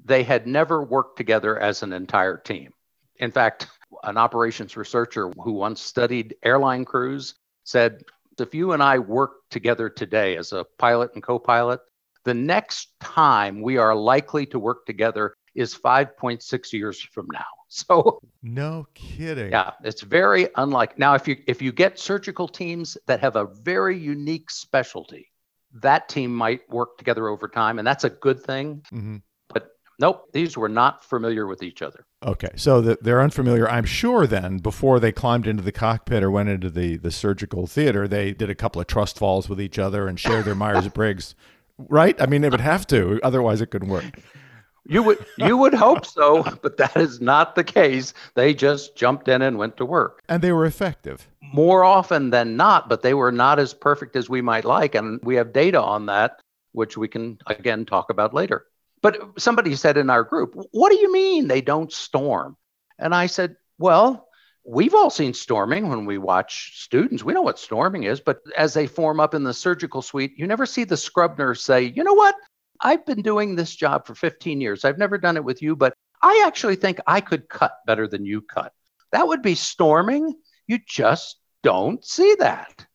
they 0.05 0.23
had 0.23 0.47
never 0.47 0.83
worked 0.83 1.17
together 1.17 1.59
as 1.59 1.83
an 1.83 1.93
entire 1.93 2.37
team. 2.37 2.73
In 3.17 3.33
fact, 3.33 3.67
an 4.05 4.17
operations 4.17 4.77
researcher 4.77 5.31
who 5.43 5.53
once 5.53 5.81
studied 5.81 6.37
airline 6.45 6.85
crews 6.85 7.35
said, 7.65 8.05
if 8.41 8.55
you 8.55 8.73
and 8.73 8.83
I 8.83 8.99
work 8.99 9.33
together 9.51 9.89
today 9.89 10.37
as 10.37 10.53
a 10.53 10.65
pilot 10.79 11.13
and 11.15 11.23
co 11.23 11.39
pilot, 11.39 11.81
the 12.25 12.35
next 12.35 12.99
time 13.01 13.63
we 13.63 13.77
are 13.77 13.95
likely 13.95 14.47
to 14.47 14.59
work 14.59 14.87
together 14.87 15.35
is 15.55 15.75
5.6 15.75 16.73
years 16.73 17.01
from 17.01 17.27
now. 17.33 17.45
So 17.73 18.19
no 18.43 18.89
kidding. 18.95 19.53
Yeah, 19.53 19.71
it's 19.85 20.03
very 20.03 20.49
unlike. 20.57 20.99
Now 20.99 21.15
if 21.15 21.29
you 21.29 21.37
if 21.47 21.63
you 21.63 21.71
get 21.71 22.01
surgical 22.01 22.49
teams 22.49 22.99
that 23.07 23.21
have 23.21 23.37
a 23.37 23.47
very 23.63 23.97
unique 23.97 24.51
specialty, 24.51 25.31
that 25.75 26.09
team 26.09 26.35
might 26.35 26.69
work 26.69 26.99
together 26.99 27.29
over 27.29 27.47
time 27.47 27.79
and 27.79 27.87
that's 27.87 28.03
a 28.03 28.11
good 28.11 28.43
thing. 28.43 28.83
Mm-hmm. 28.93 29.19
Nope, 30.01 30.31
these 30.33 30.57
were 30.57 30.71
not 30.71 31.05
familiar 31.05 31.47
with 31.47 31.63
each 31.63 31.83
other. 31.83 32.07
Okay, 32.25 32.49
so 32.57 32.81
the, 32.81 32.99
they're 33.03 33.21
unfamiliar. 33.21 33.69
I'm 33.71 33.85
sure 33.85 34.27
then, 34.27 34.57
before 34.57 34.99
they 34.99 35.13
climbed 35.13 35.47
into 35.47 35.63
the 35.63 35.73
cockpit 35.73 36.23
or 36.23 36.31
went 36.31 36.49
into 36.49 36.71
the, 36.71 36.97
the 36.97 37.11
surgical 37.11 37.67
theater, 37.67 38.09
they 38.09 38.33
did 38.33 38.49
a 38.49 38.55
couple 38.55 38.81
of 38.81 38.87
trust 38.87 39.19
falls 39.19 39.51
with 39.51 39.61
each 39.61 39.79
other 39.79 40.09
and 40.09 40.19
shared 40.19 40.47
their 40.47 40.55
Myers 40.55 40.89
Briggs, 40.95 41.35
right? 41.77 42.21
I 42.21 42.25
mean, 42.25 42.41
they 42.41 42.49
would 42.49 42.63
have 42.63 42.87
to, 42.89 43.21
otherwise, 43.23 43.61
it 43.61 43.67
couldn't 43.67 43.91
work. 43.91 44.19
You 44.87 45.03
would 45.03 45.25
you 45.37 45.57
would 45.59 45.75
hope 45.75 46.07
so, 46.07 46.43
but 46.63 46.79
that 46.79 46.97
is 46.97 47.21
not 47.21 47.55
the 47.55 47.63
case. 47.63 48.15
They 48.35 48.55
just 48.55 48.97
jumped 48.97 49.29
in 49.29 49.43
and 49.43 49.59
went 49.59 49.77
to 49.77 49.85
work. 49.85 50.23
And 50.29 50.43
they 50.43 50.51
were 50.51 50.65
effective. 50.65 51.29
More 51.53 51.85
often 51.85 52.31
than 52.31 52.57
not, 52.57 52.89
but 52.89 53.03
they 53.03 53.13
were 53.13 53.31
not 53.31 53.59
as 53.59 53.75
perfect 53.75 54.17
as 54.17 54.31
we 54.31 54.41
might 54.41 54.65
like 54.65 54.95
and 54.95 55.21
we 55.23 55.37
have 55.37 55.53
data 55.53 55.81
on 55.81 56.07
that 56.07 56.41
which 56.73 56.97
we 56.97 57.09
can 57.09 57.39
again 57.47 57.85
talk 57.85 58.11
about 58.11 58.35
later. 58.35 58.67
But 59.03 59.41
somebody 59.41 59.75
said 59.77 59.97
in 59.97 60.11
our 60.11 60.25
group, 60.25 60.55
What 60.73 60.91
do 60.91 60.99
you 60.99 61.13
mean 61.13 61.49
they 61.49 61.61
don't 61.61 61.93
storm? 61.93 62.57
And 62.99 63.15
I 63.15 63.27
said, 63.27 63.57
Well, 63.79 64.29
we've 64.65 64.95
all 64.95 65.11
seen 65.11 65.35
storming 65.35 65.89
when 65.89 66.05
we 66.05 66.19
watch 66.19 66.83
students. 66.83 67.25
We 67.25 67.33
know 67.33 67.43
what 67.43 67.59
storming 67.59 68.05
is, 68.05 68.21
but 68.21 68.41
as 68.57 68.75
they 68.75 68.87
form 68.87 69.21
up 69.21 69.35
in 69.35 69.43
the 69.43 69.55
surgical 69.55 70.03
suite, 70.03 70.35
you 70.37 70.47
never 70.47 70.67
see 70.67 70.85
the 70.85 70.97
scrub 70.97 71.39
nurse 71.39 71.63
say, 71.63 71.93
You 71.95 72.05
know 72.05 72.15
what? 72.15 72.35
I've 72.81 73.05
been 73.05 73.23
doing 73.23 73.57
this 73.57 73.75
job 73.75 74.07
for 74.07 74.15
15 74.15 74.61
years. 74.61 74.85
I've 74.85 74.99
never 74.99 75.19
done 75.19 75.37
it 75.37 75.45
with 75.45 75.61
you, 75.61 75.77
but 75.77 75.95
I 76.23 76.45
actually 76.47 76.77
think 76.77 77.01
I 77.07 77.21
could 77.21 77.49
cut 77.49 77.73
better 77.87 78.07
than 78.07 78.25
you 78.25 78.43
cut. 78.43 78.73
That 79.13 79.27
would 79.27 79.43
be 79.43 79.55
storming. 79.55 80.35
You 80.67 80.79
just 80.87 81.37
don't 81.63 82.05
see 82.05 82.37
that. 82.39 82.87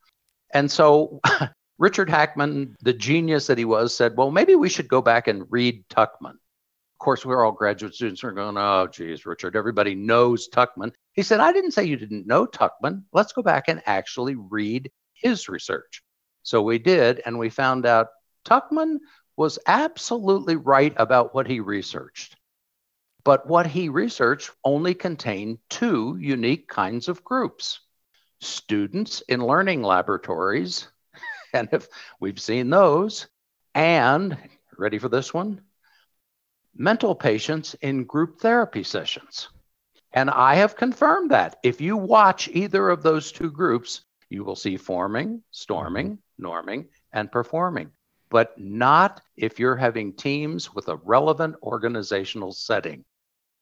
And 0.53 0.71
so 0.71 1.19
Richard 1.77 2.09
Hackman, 2.09 2.75
the 2.81 2.93
genius 2.93 3.47
that 3.47 3.57
he 3.57 3.65
was, 3.65 3.95
said, 3.95 4.15
well, 4.15 4.31
maybe 4.31 4.55
we 4.55 4.69
should 4.69 4.87
go 4.87 5.01
back 5.01 5.27
and 5.27 5.45
read 5.49 5.83
Tuckman. 5.89 6.31
Of 6.31 6.99
course, 6.99 7.25
we're 7.25 7.43
all 7.43 7.51
graduate 7.51 7.93
students. 7.93 8.23
We're 8.23 8.31
going, 8.31 8.57
oh, 8.57 8.87
geez, 8.87 9.25
Richard, 9.25 9.57
everybody 9.57 9.93
knows 9.93 10.47
Tuckman. 10.47 10.93
He 11.11 11.21
said, 11.21 11.41
I 11.41 11.51
didn't 11.51 11.71
say 11.71 11.83
you 11.83 11.97
didn't 11.97 12.27
know 12.27 12.45
Tuckman. 12.45 13.03
Let's 13.11 13.33
go 13.33 13.41
back 13.41 13.65
and 13.67 13.81
actually 13.85 14.35
read 14.35 14.89
his 15.13 15.49
research. 15.49 16.01
So 16.43 16.61
we 16.61 16.79
did, 16.79 17.21
and 17.25 17.37
we 17.37 17.49
found 17.49 17.85
out 17.85 18.07
Tuckman 18.45 18.99
was 19.35 19.59
absolutely 19.67 20.55
right 20.55 20.93
about 20.95 21.33
what 21.33 21.47
he 21.47 21.59
researched. 21.59 22.37
But 23.25 23.47
what 23.47 23.67
he 23.67 23.89
researched 23.89 24.51
only 24.63 24.93
contained 24.93 25.57
two 25.69 26.15
unique 26.19 26.67
kinds 26.67 27.09
of 27.09 27.23
groups 27.23 27.81
students 28.41 29.21
in 29.27 29.45
learning 29.45 29.81
laboratories 29.81 30.87
and 31.55 31.69
if 31.71 31.87
we've 32.19 32.39
seen 32.39 32.69
those, 32.69 33.27
and 33.73 34.37
ready 34.77 34.99
for 34.99 35.09
this 35.09 35.33
one? 35.33 35.61
Mental 36.75 37.15
patients 37.15 37.73
in 37.81 38.03
group 38.03 38.39
therapy 38.39 38.83
sessions. 38.83 39.49
And 40.11 40.29
I 40.29 40.55
have 40.55 40.75
confirmed 40.75 41.31
that. 41.31 41.57
If 41.63 41.81
you 41.81 41.97
watch 41.97 42.49
either 42.49 42.89
of 42.89 43.03
those 43.03 43.31
two 43.31 43.51
groups, 43.51 44.01
you 44.29 44.43
will 44.43 44.55
see 44.55 44.77
forming, 44.77 45.43
storming, 45.51 46.17
mm-hmm. 46.17 46.45
norming, 46.45 46.87
and 47.13 47.31
performing, 47.31 47.91
but 48.29 48.57
not 48.57 49.21
if 49.37 49.59
you're 49.59 49.75
having 49.75 50.13
teams 50.13 50.73
with 50.73 50.89
a 50.89 50.97
relevant 50.97 51.55
organizational 51.63 52.51
setting. 52.51 53.05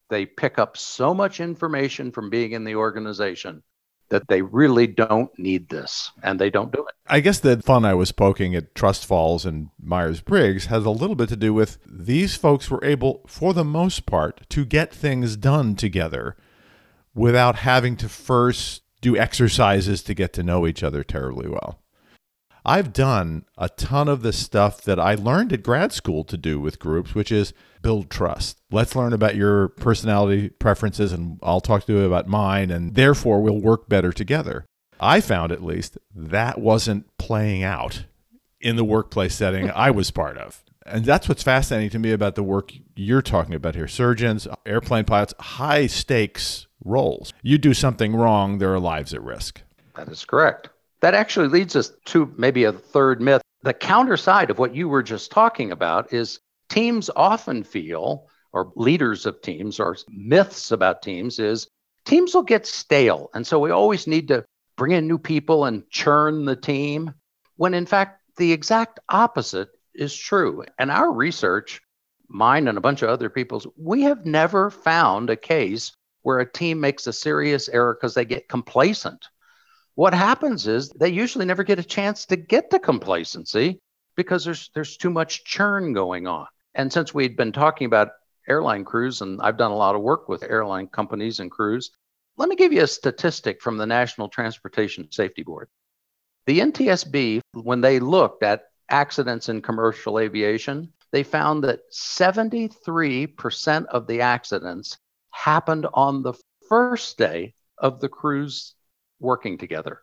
They 0.09 0.25
pick 0.25 0.59
up 0.59 0.77
so 0.77 1.13
much 1.13 1.39
information 1.39 2.11
from 2.11 2.29
being 2.29 2.51
in 2.51 2.63
the 2.63 2.75
organization 2.75 3.63
that 4.09 4.27
they 4.27 4.41
really 4.41 4.87
don't 4.87 5.31
need 5.37 5.69
this 5.69 6.11
and 6.21 6.39
they 6.39 6.49
don't 6.49 6.71
do 6.71 6.79
it. 6.79 6.93
I 7.07 7.19
guess 7.19 7.39
the 7.39 7.61
fun 7.61 7.85
I 7.85 7.93
was 7.93 8.11
poking 8.11 8.55
at 8.55 8.75
Trust 8.75 9.05
Falls 9.05 9.45
and 9.45 9.69
Myers 9.81 10.21
Briggs 10.21 10.67
has 10.67 10.85
a 10.85 10.89
little 10.89 11.15
bit 11.15 11.29
to 11.29 11.35
do 11.35 11.53
with 11.53 11.77
these 11.85 12.35
folks 12.35 12.69
were 12.69 12.83
able, 12.83 13.21
for 13.27 13.53
the 13.53 13.65
most 13.65 14.05
part, 14.05 14.47
to 14.49 14.65
get 14.65 14.93
things 14.93 15.35
done 15.35 15.75
together 15.75 16.35
without 17.15 17.57
having 17.57 17.95
to 17.97 18.09
first 18.09 18.83
do 19.01 19.17
exercises 19.17 20.01
to 20.03 20.13
get 20.13 20.33
to 20.33 20.43
know 20.43 20.65
each 20.65 20.81
other 20.81 21.03
terribly 21.03 21.49
well. 21.49 21.82
I've 22.65 22.93
done 22.93 23.45
a 23.57 23.69
ton 23.69 24.07
of 24.07 24.21
the 24.21 24.31
stuff 24.31 24.81
that 24.83 24.99
I 24.99 25.15
learned 25.15 25.51
at 25.51 25.63
grad 25.63 25.91
school 25.91 26.23
to 26.25 26.37
do 26.37 26.59
with 26.59 26.79
groups, 26.79 27.13
which 27.13 27.31
is 27.31 27.53
build 27.81 28.09
trust. 28.09 28.61
Let's 28.71 28.95
learn 28.95 29.11
about 29.11 29.35
your 29.35 29.67
personality 29.69 30.49
preferences, 30.49 31.11
and 31.11 31.39
I'll 31.43 31.61
talk 31.61 31.85
to 31.85 31.93
you 31.93 32.05
about 32.05 32.27
mine, 32.27 32.71
and 32.71 32.95
therefore 32.95 33.41
we'll 33.41 33.59
work 33.59 33.89
better 33.89 34.13
together. 34.13 34.65
I 34.99 35.19
found 35.19 35.51
at 35.51 35.63
least 35.63 35.97
that 36.15 36.59
wasn't 36.59 37.17
playing 37.17 37.63
out 37.63 38.05
in 38.61 38.77
the 38.77 38.85
workplace 38.85 39.35
setting 39.35 39.69
I 39.69 39.91
was 39.91 40.11
part 40.11 40.37
of. 40.37 40.63
And 40.85 41.05
that's 41.05 41.29
what's 41.29 41.43
fascinating 41.43 41.89
to 41.91 41.99
me 41.99 42.11
about 42.11 42.35
the 42.35 42.43
work 42.43 42.71
you're 42.95 43.21
talking 43.21 43.55
about 43.55 43.75
here. 43.75 43.87
Surgeons, 43.87 44.47
airplane 44.65 45.05
pilots, 45.05 45.33
high 45.39 45.87
stakes 45.87 46.67
roles. 46.83 47.33
You 47.41 47.57
do 47.57 47.73
something 47.73 48.15
wrong, 48.15 48.57
there 48.57 48.73
are 48.73 48.79
lives 48.79 49.13
at 49.13 49.21
risk. 49.21 49.61
That 49.95 50.09
is 50.09 50.25
correct. 50.25 50.69
That 51.03 51.15
actually 51.15 51.49
leads 51.49 51.75
us 51.75 51.91
to 52.05 52.33
maybe 52.37 52.63
a 52.63 52.71
third 52.71 53.19
myth. 53.19 53.41
The 53.63 53.73
counter 53.73 54.15
side 54.15 54.49
of 54.49 54.57
what 54.57 54.73
you 54.73 54.87
were 54.87 55.03
just 55.03 55.31
talking 55.31 55.73
about 55.73 56.13
is 56.13 56.39
teams 56.69 57.09
often 57.13 57.65
feel, 57.65 58.29
or 58.53 58.71
leaders 58.77 59.25
of 59.25 59.41
teams, 59.41 59.81
or 59.81 59.97
myths 60.07 60.71
about 60.71 61.01
teams, 61.01 61.39
is 61.39 61.67
teams 62.05 62.33
will 62.33 62.43
get 62.43 62.65
stale. 62.65 63.29
And 63.33 63.45
so 63.45 63.59
we 63.59 63.69
always 63.69 64.07
need 64.07 64.29
to 64.29 64.45
bring 64.77 64.93
in 64.93 65.05
new 65.05 65.17
people 65.17 65.65
and 65.65 65.83
churn 65.89 66.45
the 66.45 66.55
team, 66.55 67.13
when 67.57 67.73
in 67.73 67.85
fact, 67.85 68.21
the 68.37 68.53
exact 68.53 69.01
opposite 69.09 69.71
is 69.93 70.15
true. 70.15 70.63
And 70.79 70.89
our 70.89 71.11
research, 71.11 71.81
mine 72.29 72.69
and 72.69 72.77
a 72.77 72.81
bunch 72.81 73.01
of 73.01 73.09
other 73.09 73.29
people's, 73.29 73.67
we 73.75 74.03
have 74.03 74.25
never 74.25 74.69
found 74.69 75.29
a 75.29 75.35
case 75.35 75.91
where 76.21 76.39
a 76.39 76.49
team 76.49 76.79
makes 76.79 77.07
a 77.07 77.11
serious 77.11 77.67
error 77.67 77.93
because 77.93 78.13
they 78.13 78.23
get 78.23 78.47
complacent 78.47 79.27
what 79.95 80.13
happens 80.13 80.67
is 80.67 80.89
they 80.89 81.09
usually 81.09 81.45
never 81.45 81.63
get 81.63 81.79
a 81.79 81.83
chance 81.83 82.25
to 82.25 82.35
get 82.35 82.71
to 82.71 82.79
complacency 82.79 83.79
because 84.15 84.43
there's 84.43 84.69
there's 84.73 84.97
too 84.97 85.09
much 85.09 85.43
churn 85.43 85.93
going 85.93 86.27
on. 86.27 86.47
And 86.75 86.91
since 86.91 87.13
we'd 87.13 87.37
been 87.37 87.51
talking 87.51 87.85
about 87.85 88.09
airline 88.47 88.83
crews 88.83 89.21
and 89.21 89.39
I've 89.41 89.57
done 89.57 89.71
a 89.71 89.75
lot 89.75 89.95
of 89.95 90.01
work 90.01 90.27
with 90.27 90.43
airline 90.43 90.87
companies 90.87 91.39
and 91.39 91.51
crews, 91.51 91.91
let 92.37 92.49
me 92.49 92.55
give 92.55 92.73
you 92.73 92.81
a 92.81 92.87
statistic 92.87 93.61
from 93.61 93.77
the 93.77 93.85
National 93.85 94.27
Transportation 94.27 95.11
Safety 95.11 95.43
Board. 95.43 95.69
The 96.47 96.59
NTSB 96.59 97.41
when 97.53 97.81
they 97.81 97.99
looked 97.99 98.43
at 98.43 98.63
accidents 98.89 99.49
in 99.49 99.61
commercial 99.61 100.19
aviation, 100.19 100.91
they 101.11 101.23
found 101.23 101.63
that 101.63 101.81
73% 101.91 103.85
of 103.85 104.07
the 104.07 104.21
accidents 104.21 104.97
happened 105.29 105.85
on 105.93 106.23
the 106.23 106.33
first 106.67 107.17
day 107.17 107.53
of 107.77 107.99
the 107.99 108.09
crews 108.09 108.73
working 109.23 109.57
together. 109.57 110.01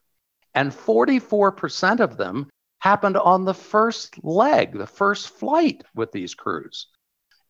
And 0.54 0.72
44% 0.72 2.00
of 2.00 2.16
them 2.16 2.50
happened 2.80 3.16
on 3.16 3.44
the 3.44 3.54
first 3.54 4.22
leg, 4.24 4.76
the 4.76 4.86
first 4.86 5.28
flight 5.28 5.84
with 5.94 6.10
these 6.12 6.34
crews. 6.34 6.88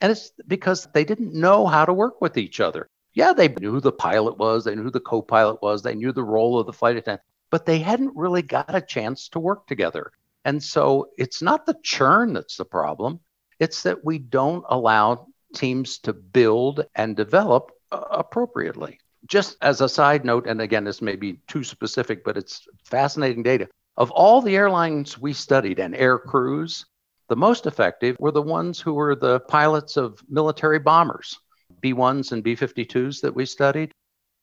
And 0.01 0.13
it's 0.13 0.33
because 0.47 0.89
they 0.93 1.05
didn't 1.05 1.35
know 1.35 1.67
how 1.67 1.85
to 1.85 1.93
work 1.93 2.21
with 2.21 2.37
each 2.37 2.61
other. 2.61 2.89
Yeah, 3.13 3.33
they 3.33 3.49
knew 3.49 3.73
who 3.73 3.81
the 3.81 3.93
pilot 3.93 4.39
was, 4.39 4.65
they 4.65 4.75
knew 4.75 4.85
who 4.85 4.91
the 4.91 5.01
co 5.01 5.23
pilot 5.23 5.63
was, 5.63 5.83
they 5.83 5.95
knew 5.95 6.13
the 6.13 6.23
role 6.23 6.59
of 6.59 6.67
the 6.67 6.73
flight 6.73 6.97
attendant, 6.97 7.23
but 7.51 7.67
they 7.67 7.79
hadn't 7.79 8.17
really 8.17 8.43
got 8.43 8.75
a 8.75 8.81
chance 8.81 9.29
to 9.31 9.41
work 9.41 9.67
together. 9.67 10.13
And 10.45 10.63
so 10.63 11.09
it's 11.19 11.43
not 11.43 11.67
the 11.67 11.77
churn 11.83 12.33
that's 12.33 12.57
the 12.57 12.65
problem, 12.65 13.21
it's 13.59 13.83
that 13.83 14.05
we 14.05 14.19
don't 14.19 14.65
allow 14.69 15.27
teams 15.55 15.99
to 15.99 16.13
build 16.13 16.87
and 16.95 17.17
develop 17.17 17.73
appropriately 17.91 19.01
just 19.27 19.57
as 19.63 19.81
a 19.81 19.89
side 19.89 20.25
note, 20.25 20.47
and 20.47 20.61
again, 20.61 20.85
this 20.85 21.03
may 21.03 21.17
be 21.17 21.35
too 21.47 21.65
specific, 21.65 22.25
but 22.25 22.37
it's 22.37 22.67
fascinating 22.85 23.43
data. 23.43 23.69
Of 23.97 24.11
all 24.11 24.41
the 24.41 24.57
airlines 24.57 25.19
we 25.19 25.33
studied 25.33 25.79
and 25.79 25.95
air 25.95 26.19
crews, 26.19 26.87
the 27.29 27.37
most 27.37 27.67
effective 27.67 28.17
were 28.19 28.33
the 28.33 28.43
ones 28.43 28.81
who 28.81 28.95
were 28.95 29.15
the 29.15 29.41
pilots 29.41 29.97
of 29.97 30.23
military 30.29 30.79
bombers, 30.79 31.39
B 31.81 31.93
1s 31.93 32.33
and 32.33 32.43
B 32.43 32.57
52s 32.57 33.21
that 33.21 33.35
we 33.35 33.47
studied. 33.47 33.93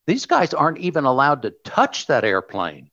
These 0.06 0.26
guys 0.26 0.54
aren't 0.54 0.78
even 0.78 1.06
allowed 1.06 1.42
to 1.42 1.54
touch 1.64 2.08
that 2.08 2.24
airplane 2.24 2.90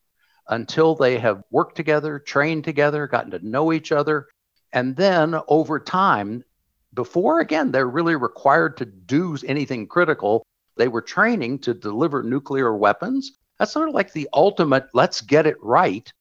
until 0.49 0.95
they 0.95 1.19
have 1.19 1.45
worked 1.51 1.77
together, 1.77 2.19
trained 2.19 2.65
together, 2.65 3.07
gotten 3.07 3.31
to 3.31 3.47
know 3.47 3.73
each 3.73 3.93
other. 3.93 4.27
And 4.73 4.97
then 4.97 5.37
over 5.49 5.79
time, 5.79 6.45
before 6.93 7.41
again, 7.41 7.71
they're 7.71 7.89
really 7.89 8.17
required 8.17 8.77
to 8.79 8.85
do 8.85 9.37
anything 9.47 9.87
critical, 9.87 10.45
they 10.77 10.89
were 10.89 11.03
training 11.03 11.61
to 11.61 11.75
deliver 11.75 12.23
nuclear 12.23 12.77
weapons. 12.77 13.33
That's 13.59 13.73
sort 13.73 13.89
of 13.89 13.95
like 13.95 14.13
the 14.13 14.29
ultimate 14.33 14.87
let's 14.93 15.21
get 15.21 15.47
it 15.47 15.57
right. 15.63 16.13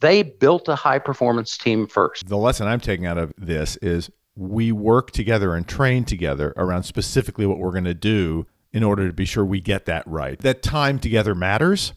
They 0.00 0.22
built 0.22 0.68
a 0.68 0.74
high 0.74 0.98
performance 0.98 1.56
team 1.56 1.86
first. 1.86 2.26
The 2.26 2.36
lesson 2.36 2.66
I'm 2.66 2.80
taking 2.80 3.06
out 3.06 3.18
of 3.18 3.32
this 3.38 3.76
is 3.76 4.10
we 4.34 4.72
work 4.72 5.10
together 5.12 5.54
and 5.54 5.66
train 5.66 6.04
together 6.04 6.52
around 6.56 6.82
specifically 6.82 7.46
what 7.46 7.58
we're 7.58 7.70
going 7.70 7.84
to 7.84 7.94
do 7.94 8.46
in 8.72 8.82
order 8.82 9.06
to 9.06 9.12
be 9.12 9.24
sure 9.24 9.44
we 9.44 9.60
get 9.60 9.86
that 9.86 10.06
right. 10.06 10.38
That 10.40 10.62
time 10.62 10.98
together 10.98 11.34
matters. 11.34 11.94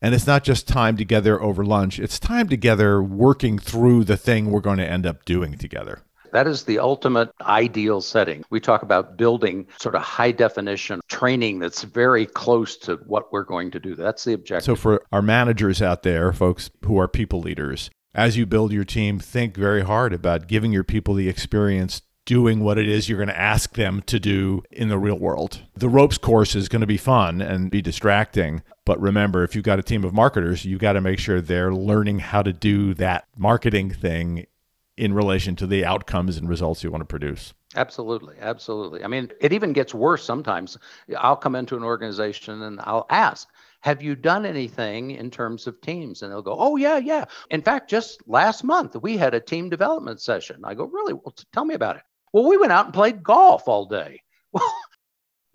And 0.00 0.14
it's 0.14 0.26
not 0.26 0.44
just 0.44 0.68
time 0.68 0.96
together 0.96 1.40
over 1.40 1.64
lunch, 1.64 1.98
it's 1.98 2.18
time 2.18 2.48
together 2.48 3.02
working 3.02 3.58
through 3.58 4.04
the 4.04 4.16
thing 4.16 4.50
we're 4.50 4.60
going 4.60 4.78
to 4.78 4.88
end 4.88 5.06
up 5.06 5.24
doing 5.24 5.56
together. 5.56 6.02
That 6.32 6.46
is 6.46 6.64
the 6.64 6.78
ultimate 6.78 7.30
ideal 7.42 8.00
setting. 8.00 8.44
We 8.50 8.60
talk 8.60 8.82
about 8.82 9.16
building 9.16 9.66
sort 9.78 9.94
of 9.94 10.02
high 10.02 10.32
definition 10.32 11.00
training 11.08 11.58
that's 11.58 11.82
very 11.82 12.26
close 12.26 12.76
to 12.78 12.96
what 13.06 13.32
we're 13.32 13.44
going 13.44 13.70
to 13.72 13.80
do. 13.80 13.94
That's 13.94 14.24
the 14.24 14.32
objective. 14.32 14.64
So, 14.64 14.76
for 14.76 15.02
our 15.12 15.22
managers 15.22 15.82
out 15.82 16.02
there, 16.02 16.32
folks 16.32 16.70
who 16.84 16.98
are 16.98 17.08
people 17.08 17.40
leaders, 17.40 17.90
as 18.14 18.36
you 18.36 18.46
build 18.46 18.72
your 18.72 18.84
team, 18.84 19.18
think 19.18 19.56
very 19.56 19.82
hard 19.82 20.12
about 20.12 20.48
giving 20.48 20.72
your 20.72 20.84
people 20.84 21.14
the 21.14 21.28
experience 21.28 22.02
doing 22.26 22.60
what 22.60 22.76
it 22.76 22.88
is 22.88 23.08
you're 23.08 23.18
going 23.18 23.28
to 23.28 23.38
ask 23.38 23.74
them 23.74 24.02
to 24.02 24.18
do 24.18 24.62
in 24.70 24.88
the 24.88 24.98
real 24.98 25.18
world. 25.18 25.62
The 25.74 25.88
ropes 25.88 26.18
course 26.18 26.54
is 26.54 26.68
going 26.68 26.80
to 26.80 26.86
be 26.86 26.96
fun 26.96 27.40
and 27.40 27.70
be 27.70 27.80
distracting. 27.80 28.62
But 28.84 29.00
remember, 29.00 29.42
if 29.44 29.54
you've 29.54 29.64
got 29.64 29.78
a 29.78 29.82
team 29.82 30.04
of 30.04 30.12
marketers, 30.12 30.64
you've 30.64 30.80
got 30.80 30.94
to 30.94 31.00
make 31.00 31.18
sure 31.18 31.40
they're 31.40 31.72
learning 31.72 32.18
how 32.18 32.42
to 32.42 32.52
do 32.52 32.94
that 32.94 33.26
marketing 33.36 33.90
thing 33.90 34.46
in 34.96 35.12
relation 35.12 35.54
to 35.56 35.66
the 35.66 35.84
outcomes 35.84 36.36
and 36.36 36.48
results 36.48 36.82
you 36.82 36.90
want 36.90 37.02
to 37.02 37.06
produce. 37.06 37.52
Absolutely. 37.74 38.36
Absolutely. 38.40 39.04
I 39.04 39.08
mean, 39.08 39.30
it 39.40 39.52
even 39.52 39.72
gets 39.72 39.94
worse 39.94 40.24
sometimes. 40.24 40.78
I'll 41.18 41.36
come 41.36 41.54
into 41.54 41.76
an 41.76 41.82
organization 41.82 42.62
and 42.62 42.80
I'll 42.80 43.06
ask, 43.10 43.48
have 43.80 44.02
you 44.02 44.16
done 44.16 44.46
anything 44.46 45.10
in 45.12 45.30
terms 45.30 45.66
of 45.66 45.80
teams? 45.80 46.22
And 46.22 46.32
they'll 46.32 46.42
go, 46.42 46.56
oh, 46.58 46.76
yeah, 46.76 46.96
yeah. 46.96 47.26
In 47.50 47.60
fact, 47.60 47.90
just 47.90 48.26
last 48.26 48.64
month, 48.64 48.96
we 49.02 49.16
had 49.16 49.34
a 49.34 49.40
team 49.40 49.68
development 49.68 50.20
session. 50.20 50.62
I 50.64 50.74
go, 50.74 50.84
really? 50.84 51.12
Well, 51.12 51.34
tell 51.52 51.64
me 51.64 51.74
about 51.74 51.96
it. 51.96 52.02
Well, 52.32 52.48
we 52.48 52.56
went 52.56 52.72
out 52.72 52.86
and 52.86 52.94
played 52.94 53.22
golf 53.22 53.68
all 53.68 53.86
day. 53.86 54.20
Well, 54.52 54.72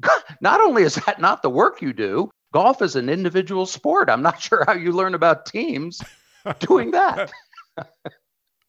not 0.42 0.62
only 0.62 0.84
is 0.84 0.96
that 0.96 1.20
not 1.20 1.42
the 1.42 1.50
work 1.50 1.82
you 1.82 1.94
do, 1.94 2.30
golf 2.54 2.82
is 2.82 2.96
an 2.96 3.10
individual 3.10 3.66
sport. 3.66 4.10
I'm 4.10 4.22
not 4.22 4.42
sure 4.42 4.64
how 4.68 4.74
you 4.74 4.92
learn 4.92 5.16
about 5.16 5.46
teams 5.46 6.02
doing 6.60 6.92
that. 6.92 7.32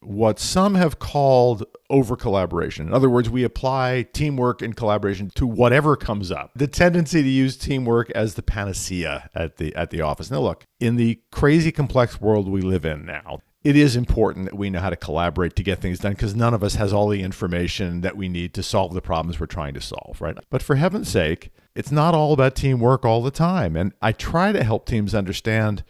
What 0.02 0.38
some 0.38 0.74
have 0.74 0.98
called 0.98 1.64
over 1.90 2.16
collaboration. 2.16 2.88
In 2.88 2.94
other 2.94 3.10
words, 3.10 3.28
we 3.30 3.44
apply 3.44 4.06
teamwork 4.12 4.62
and 4.62 4.76
collaboration 4.76 5.30
to 5.34 5.46
whatever 5.46 5.96
comes 5.96 6.30
up. 6.30 6.50
The 6.56 6.66
tendency 6.66 7.22
to 7.22 7.28
use 7.28 7.56
teamwork 7.56 8.10
as 8.10 8.34
the 8.34 8.42
panacea 8.42 9.30
at 9.34 9.56
the 9.56 9.74
at 9.74 9.90
the 9.90 10.00
office. 10.00 10.30
Now 10.30 10.40
look, 10.40 10.64
in 10.80 10.96
the 10.96 11.20
crazy 11.30 11.72
complex 11.72 12.20
world 12.20 12.48
we 12.48 12.60
live 12.60 12.84
in 12.84 13.04
now, 13.04 13.40
it 13.64 13.76
is 13.76 13.94
important 13.94 14.46
that 14.46 14.56
we 14.56 14.70
know 14.70 14.80
how 14.80 14.90
to 14.90 14.96
collaborate 14.96 15.54
to 15.56 15.62
get 15.62 15.78
things 15.78 16.00
done 16.00 16.12
because 16.12 16.34
none 16.34 16.54
of 16.54 16.64
us 16.64 16.74
has 16.74 16.92
all 16.92 17.08
the 17.08 17.22
information 17.22 18.00
that 18.00 18.16
we 18.16 18.28
need 18.28 18.54
to 18.54 18.62
solve 18.62 18.92
the 18.92 19.00
problems 19.00 19.38
we're 19.38 19.46
trying 19.46 19.74
to 19.74 19.80
solve, 19.80 20.20
right? 20.20 20.36
But 20.50 20.62
for 20.62 20.74
heaven's 20.76 21.08
sake, 21.08 21.52
it's 21.74 21.92
not 21.92 22.14
all 22.14 22.32
about 22.32 22.56
teamwork 22.56 23.04
all 23.04 23.22
the 23.22 23.30
time. 23.30 23.76
And 23.76 23.92
I 24.02 24.12
try 24.12 24.52
to 24.52 24.64
help 24.64 24.86
teams 24.86 25.14
understand 25.14 25.84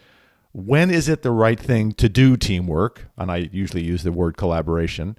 when 0.53 0.91
is 0.91 1.09
it 1.09 1.23
the 1.23 1.31
right 1.31 1.59
thing 1.59 1.93
to 1.93 2.09
do 2.09 2.37
teamwork? 2.37 3.09
And 3.17 3.31
I 3.31 3.49
usually 3.53 3.83
use 3.83 4.03
the 4.03 4.13
word 4.13 4.37
collaboration. 4.37 5.19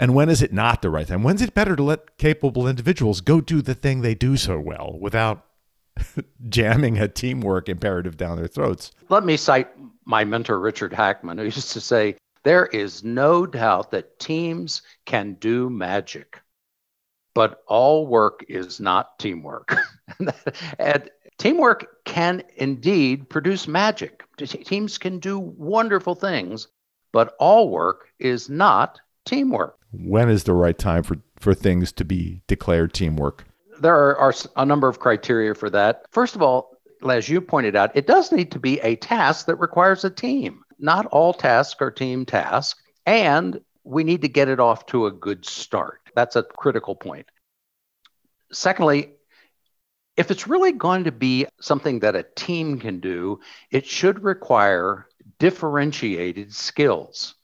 And 0.00 0.14
when 0.14 0.28
is 0.28 0.42
it 0.42 0.52
not 0.52 0.80
the 0.80 0.90
right 0.90 1.06
thing? 1.06 1.22
When's 1.22 1.42
it 1.42 1.54
better 1.54 1.76
to 1.76 1.82
let 1.82 2.18
capable 2.18 2.68
individuals 2.68 3.20
go 3.20 3.40
do 3.40 3.60
the 3.60 3.74
thing 3.74 4.00
they 4.00 4.14
do 4.14 4.36
so 4.36 4.58
well 4.58 4.96
without 5.00 5.44
jamming 6.48 6.98
a 6.98 7.08
teamwork 7.08 7.68
imperative 7.68 8.16
down 8.16 8.36
their 8.36 8.46
throats? 8.46 8.92
Let 9.08 9.24
me 9.24 9.36
cite 9.36 9.68
my 10.04 10.24
mentor, 10.24 10.58
Richard 10.58 10.92
Hackman, 10.92 11.38
who 11.38 11.44
used 11.44 11.72
to 11.72 11.80
say, 11.80 12.16
There 12.44 12.66
is 12.66 13.04
no 13.04 13.44
doubt 13.44 13.90
that 13.90 14.18
teams 14.18 14.82
can 15.04 15.34
do 15.34 15.68
magic, 15.68 16.40
but 17.34 17.62
all 17.66 18.06
work 18.06 18.44
is 18.48 18.80
not 18.80 19.18
teamwork. 19.18 19.76
and 20.78 21.10
teamwork 21.38 22.04
can 22.04 22.42
indeed 22.56 23.28
produce 23.28 23.66
magic. 23.66 24.24
Teams 24.36 24.98
can 24.98 25.18
do 25.18 25.38
wonderful 25.38 26.14
things, 26.14 26.68
but 27.12 27.34
all 27.38 27.70
work 27.70 28.08
is 28.18 28.48
not 28.48 29.00
teamwork. 29.24 29.76
When 29.92 30.28
is 30.28 30.44
the 30.44 30.54
right 30.54 30.76
time 30.76 31.02
for, 31.02 31.16
for 31.38 31.54
things 31.54 31.92
to 31.92 32.04
be 32.04 32.42
declared 32.46 32.92
teamwork? 32.92 33.44
There 33.80 33.94
are, 33.94 34.16
are 34.16 34.34
a 34.56 34.66
number 34.66 34.88
of 34.88 34.98
criteria 34.98 35.54
for 35.54 35.70
that. 35.70 36.04
First 36.10 36.34
of 36.34 36.42
all, 36.42 36.76
as 37.08 37.28
you 37.28 37.40
pointed 37.40 37.76
out, 37.76 37.96
it 37.96 38.06
does 38.06 38.32
need 38.32 38.50
to 38.52 38.58
be 38.58 38.80
a 38.80 38.96
task 38.96 39.46
that 39.46 39.56
requires 39.56 40.04
a 40.04 40.10
team. 40.10 40.62
Not 40.78 41.06
all 41.06 41.32
tasks 41.32 41.80
are 41.80 41.90
team 41.90 42.26
tasks, 42.26 42.80
and 43.06 43.60
we 43.84 44.04
need 44.04 44.22
to 44.22 44.28
get 44.28 44.48
it 44.48 44.60
off 44.60 44.86
to 44.86 45.06
a 45.06 45.12
good 45.12 45.44
start. 45.44 46.00
That's 46.14 46.36
a 46.36 46.42
critical 46.42 46.94
point. 46.94 47.26
Secondly, 48.52 49.12
if 50.18 50.32
it's 50.32 50.48
really 50.48 50.72
going 50.72 51.04
to 51.04 51.12
be 51.12 51.46
something 51.60 52.00
that 52.00 52.16
a 52.16 52.26
team 52.34 52.80
can 52.80 52.98
do, 52.98 53.38
it 53.70 53.86
should 53.86 54.24
require 54.24 55.06
differentiated 55.38 56.52
skills. 56.52 57.36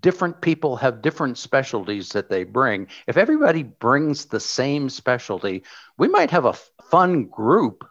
Different 0.00 0.40
people 0.40 0.76
have 0.76 1.02
different 1.02 1.36
specialties 1.36 2.08
that 2.08 2.30
they 2.30 2.44
bring. 2.44 2.88
If 3.06 3.18
everybody 3.18 3.62
brings 3.62 4.24
the 4.24 4.40
same 4.40 4.88
specialty, 4.88 5.62
we 5.98 6.08
might 6.08 6.30
have 6.30 6.46
a 6.46 6.58
fun 6.90 7.26
group, 7.26 7.86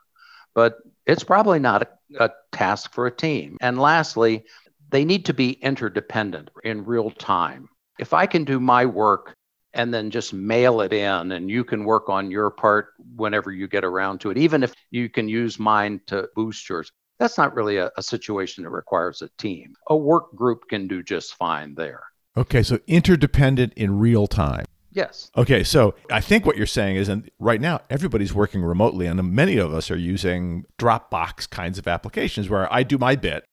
but 0.56 0.80
it's 1.06 1.24
probably 1.24 1.60
not 1.60 1.84
a, 1.84 2.26
a 2.26 2.32
task 2.52 2.94
for 2.94 3.06
a 3.06 3.16
team. 3.16 3.58
And 3.62 3.80
lastly, 3.80 4.44
they 4.90 5.06
need 5.06 5.26
to 5.26 5.36
be 5.36 5.52
interdependent 5.52 6.50
in 6.64 6.84
real 6.86 7.12
time. 7.12 7.70
If 8.00 8.12
I 8.12 8.26
can 8.26 8.44
do 8.44 8.60
my 8.60 8.88
work 8.88 9.36
and 9.76 9.94
then 9.94 10.10
just 10.10 10.34
mail 10.34 10.82
it 10.82 10.94
in 10.94 11.32
and 11.32 11.50
you 11.50 11.64
can 11.64 11.84
work 11.84 12.10
on 12.10 12.32
your 12.32 12.50
part 12.50 12.94
whenever 13.16 13.52
you 13.52 13.68
get 13.68 13.84
around 13.84 14.20
to 14.20 14.32
it 14.32 14.38
even 14.38 14.64
if 14.64 14.74
you 14.92 15.10
can 15.10 15.28
use 15.28 15.60
mine 15.60 16.02
to 16.08 16.28
boost 16.36 16.68
yours. 16.68 16.92
That's 17.20 17.38
not 17.38 17.56
really 17.56 17.78
a, 17.78 17.92
a, 17.98 18.04
situation 18.04 18.66
that 18.66 18.72
requires 18.72 19.22
a 19.22 19.30
team. 19.38 19.74
A 19.88 19.96
work 19.96 20.36
group 20.36 20.68
can 20.70 20.86
do 20.86 21.02
just 21.02 21.36
fine 21.36 21.76
there. 21.76 22.04
Okay 22.36 22.64
so 22.64 22.80
interdependent 22.88 23.74
in 23.76 24.00
real 24.00 24.28
time. 24.28 24.66
Yes. 24.92 25.30
Okay 25.36 25.64
so 25.64 25.94
i 26.10 26.22
think 26.22 26.46
what 26.46 26.58
you're 26.58 26.66
saying 26.66 26.96
is 26.96 27.10
and 27.10 27.30
right 27.38 27.62
now 27.62 27.82
everybody's 27.90 28.34
working 28.34 28.64
remotely 28.64 29.06
and 29.06 29.22
many 29.32 29.58
of 29.58 29.74
us 29.74 29.92
are 29.92 29.98
using 29.98 30.66
dropbox 30.78 31.50
kinds 31.50 31.78
of 31.78 31.88
applications 31.88 32.50
where 32.50 32.72
i 32.74 32.82
do 32.82 32.98
my 32.98 33.16
bit 33.16 33.46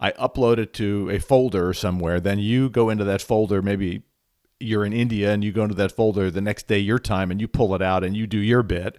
I 0.00 0.12
upload 0.12 0.56
it 0.56 0.72
to 0.74 1.10
a 1.10 1.18
folder 1.18 1.74
somewhere. 1.74 2.20
Then 2.20 2.38
you 2.38 2.70
go 2.70 2.88
into 2.88 3.04
that 3.04 3.20
folder, 3.20 3.60
maybe 3.60 4.02
you're 4.60 4.84
in 4.84 4.92
India 4.92 5.32
and 5.32 5.42
you 5.42 5.52
go 5.52 5.62
into 5.62 5.74
that 5.74 5.92
folder 5.92 6.30
the 6.30 6.40
next 6.40 6.68
day 6.68 6.78
your 6.78 6.98
time 6.98 7.30
and 7.30 7.40
you 7.40 7.48
pull 7.48 7.74
it 7.74 7.82
out 7.82 8.04
and 8.04 8.16
you 8.16 8.26
do 8.26 8.38
your 8.38 8.62
bit 8.62 8.96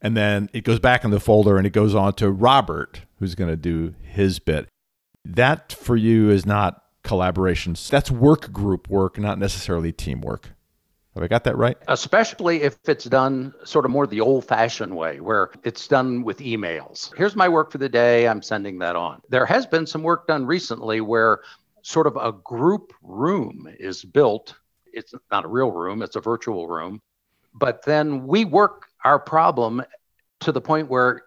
and 0.00 0.16
then 0.16 0.50
it 0.52 0.64
goes 0.64 0.80
back 0.80 1.04
in 1.04 1.10
the 1.10 1.20
folder 1.20 1.56
and 1.56 1.66
it 1.66 1.72
goes 1.72 1.94
on 1.94 2.12
to 2.14 2.30
Robert 2.30 3.02
who's 3.18 3.34
going 3.34 3.50
to 3.50 3.56
do 3.56 3.94
his 4.02 4.38
bit. 4.40 4.68
That 5.24 5.72
for 5.72 5.96
you 5.96 6.30
is 6.30 6.44
not 6.44 6.82
collaboration. 7.04 7.76
That's 7.88 8.10
work 8.10 8.52
group 8.52 8.88
work, 8.88 9.18
not 9.18 9.38
necessarily 9.38 9.92
teamwork. 9.92 10.50
Have 11.14 11.22
I 11.22 11.28
got 11.28 11.44
that 11.44 11.56
right? 11.56 11.76
Especially 11.88 12.62
if 12.62 12.78
it's 12.88 13.04
done 13.04 13.52
sort 13.64 13.84
of 13.84 13.90
more 13.90 14.06
the 14.06 14.20
old 14.20 14.46
fashioned 14.46 14.96
way, 14.96 15.20
where 15.20 15.50
it's 15.62 15.86
done 15.86 16.24
with 16.24 16.38
emails. 16.38 17.14
Here's 17.16 17.36
my 17.36 17.48
work 17.48 17.70
for 17.70 17.78
the 17.78 17.88
day. 17.88 18.26
I'm 18.26 18.40
sending 18.40 18.78
that 18.78 18.96
on. 18.96 19.20
There 19.28 19.44
has 19.44 19.66
been 19.66 19.86
some 19.86 20.02
work 20.02 20.26
done 20.26 20.46
recently 20.46 21.02
where 21.02 21.40
sort 21.82 22.06
of 22.06 22.16
a 22.16 22.32
group 22.32 22.94
room 23.02 23.68
is 23.78 24.04
built 24.04 24.54
it's 24.92 25.14
not 25.30 25.44
a 25.44 25.48
real 25.48 25.70
room, 25.70 26.02
it's 26.02 26.16
a 26.16 26.20
virtual 26.20 26.68
room. 26.68 27.00
But 27.54 27.84
then 27.84 28.26
we 28.26 28.44
work 28.44 28.86
our 29.04 29.18
problem 29.18 29.82
to 30.40 30.52
the 30.52 30.60
point 30.60 30.88
where 30.88 31.22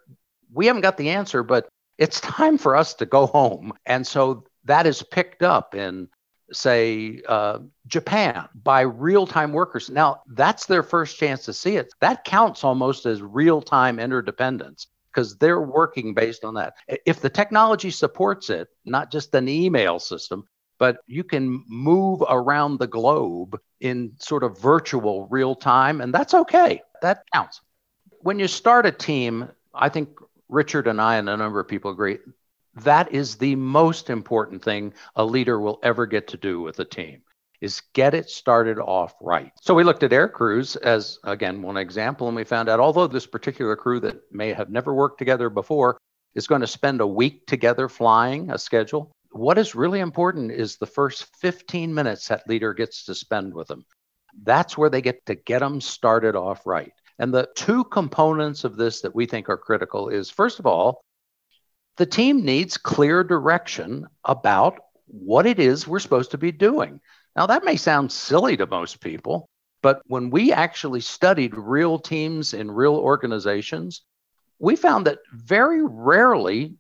we 0.54 0.66
haven't 0.66 0.82
got 0.82 0.98
the 0.98 1.10
answer, 1.10 1.44
but 1.44 1.68
it's 1.98 2.20
time 2.20 2.58
for 2.58 2.76
us 2.76 2.94
to 2.96 3.06
go 3.06 3.28
home. 3.28 3.74
And 3.86 4.06
so 4.06 4.46
that 4.66 4.86
is 4.86 5.04
picked 5.04 5.44
up 5.44 5.76
in, 5.76 6.10
say, 6.52 7.22
uh, 7.28 7.60
Japan 7.88 8.48
by 8.56 8.82
real 8.82 9.28
time 9.28 9.54
workers. 9.54 9.90
Now, 9.90 10.22
that's 10.28 10.66
their 10.66 10.84
first 10.84 11.18
chance 11.18 11.46
to 11.46 11.54
see 11.54 11.78
it. 11.78 11.94
That 12.02 12.24
counts 12.24 12.64
almost 12.64 13.06
as 13.06 13.22
real 13.22 13.62
time 13.62 14.00
interdependence 14.00 14.88
because 15.14 15.38
they're 15.38 15.62
working 15.62 16.14
based 16.14 16.44
on 16.44 16.56
that. 16.56 16.74
If 17.06 17.22
the 17.22 17.30
technology 17.30 17.90
supports 17.90 18.50
it, 18.50 18.68
not 18.84 19.12
just 19.12 19.34
an 19.34 19.48
email 19.48 20.00
system, 20.00 20.46
but 20.78 20.98
you 21.08 21.24
can 21.24 21.64
move 21.68 22.22
around 22.28 22.80
the 22.80 22.88
globe 22.88 23.60
in 23.80 24.14
sort 24.20 24.44
of 24.44 24.60
virtual 24.60 25.28
real 25.28 25.56
time, 25.56 26.02
and 26.02 26.14
that's 26.14 26.34
okay. 26.34 26.82
That 27.02 27.24
counts. 27.34 27.62
When 28.22 28.40
you 28.40 28.48
start 28.48 28.86
a 28.86 28.92
team, 28.92 29.50
I 29.74 29.90
think 29.90 30.10
Richard 30.50 30.88
and 30.88 31.02
I 31.02 31.16
and 31.16 31.30
a 31.30 31.38
number 31.38 31.60
of 31.60 31.68
people 31.68 31.92
agree 31.92 32.18
that 32.76 33.12
is 33.14 33.36
the 33.36 33.56
most 33.56 34.10
important 34.10 34.64
thing 34.64 34.94
a 35.16 35.26
leader 35.26 35.60
will 35.60 35.80
ever 35.84 36.06
get 36.06 36.28
to 36.28 36.38
do 36.38 36.62
with 36.62 36.80
a 36.80 36.86
team 36.86 37.22
is 37.62 37.82
get 37.94 38.14
it 38.14 38.30
started 38.30 38.78
off 38.80 39.16
right. 39.22 39.52
So 39.62 39.74
we 39.74 39.86
looked 39.86 40.04
at 40.04 40.12
air 40.12 40.28
crews 40.28 40.76
as 40.78 41.18
again 41.24 41.62
one 41.62 41.78
example 41.78 42.28
and 42.28 42.36
we 42.36 42.44
found 42.44 42.68
out 42.68 42.80
although 42.80 43.08
this 43.08 43.26
particular 43.26 43.76
crew 43.76 44.00
that 44.02 44.18
may 44.32 44.52
have 44.54 44.70
never 44.70 44.94
worked 44.94 45.20
together 45.20 45.50
before 45.50 45.98
is 46.36 46.48
going 46.48 46.62
to 46.62 46.68
spend 46.68 47.00
a 47.00 47.08
week 47.08 47.48
together 47.48 47.88
flying 47.88 48.52
a 48.52 48.58
schedule, 48.58 49.10
what 49.36 49.58
is 49.58 49.76
really 49.76 50.00
important 50.00 50.52
is 50.52 50.78
the 50.78 50.86
first 50.86 51.26
15 51.42 51.94
minutes 51.94 52.30
that 52.30 52.48
leader 52.48 52.74
gets 52.74 53.06
to 53.06 53.16
spend 53.16 53.54
with 53.54 53.68
them. 53.68 53.86
That's 54.44 54.78
where 54.78 54.90
they 54.90 55.02
get 55.02 55.26
to 55.26 55.36
get 55.36 55.60
them 55.60 55.82
started 55.82 56.36
off 56.36 56.66
right. 56.66 56.94
And 57.20 57.34
the 57.34 57.50
two 57.56 57.84
components 57.86 58.64
of 58.64 58.78
this 58.78 59.02
that 59.02 59.14
we 59.14 59.26
think 59.26 59.50
are 59.50 59.58
critical 59.58 60.08
is 60.08 60.30
first 60.30 60.60
of 60.60 60.66
all, 60.66 61.02
the 61.98 62.06
team 62.06 62.46
needs 62.46 62.78
clear 62.78 63.24
direction 63.24 64.08
about 64.24 64.80
what 65.08 65.46
it 65.46 65.60
is 65.60 65.88
we're 65.88 66.00
supposed 66.00 66.32
to 66.32 66.38
be 66.38 66.52
doing. 66.52 67.02
Now, 67.36 67.46
that 67.48 67.66
may 67.66 67.76
sound 67.76 68.12
silly 68.12 68.56
to 68.58 68.66
most 68.66 69.02
people, 69.02 69.50
but 69.82 70.02
when 70.08 70.30
we 70.30 70.54
actually 70.54 71.02
studied 71.02 71.56
real 71.56 72.00
teams 72.00 72.54
in 72.54 72.72
real 72.72 72.96
organizations, 72.96 74.02
we 74.60 74.78
found 74.78 75.08
that 75.08 75.20
very 75.34 75.84
rarely 75.84 76.76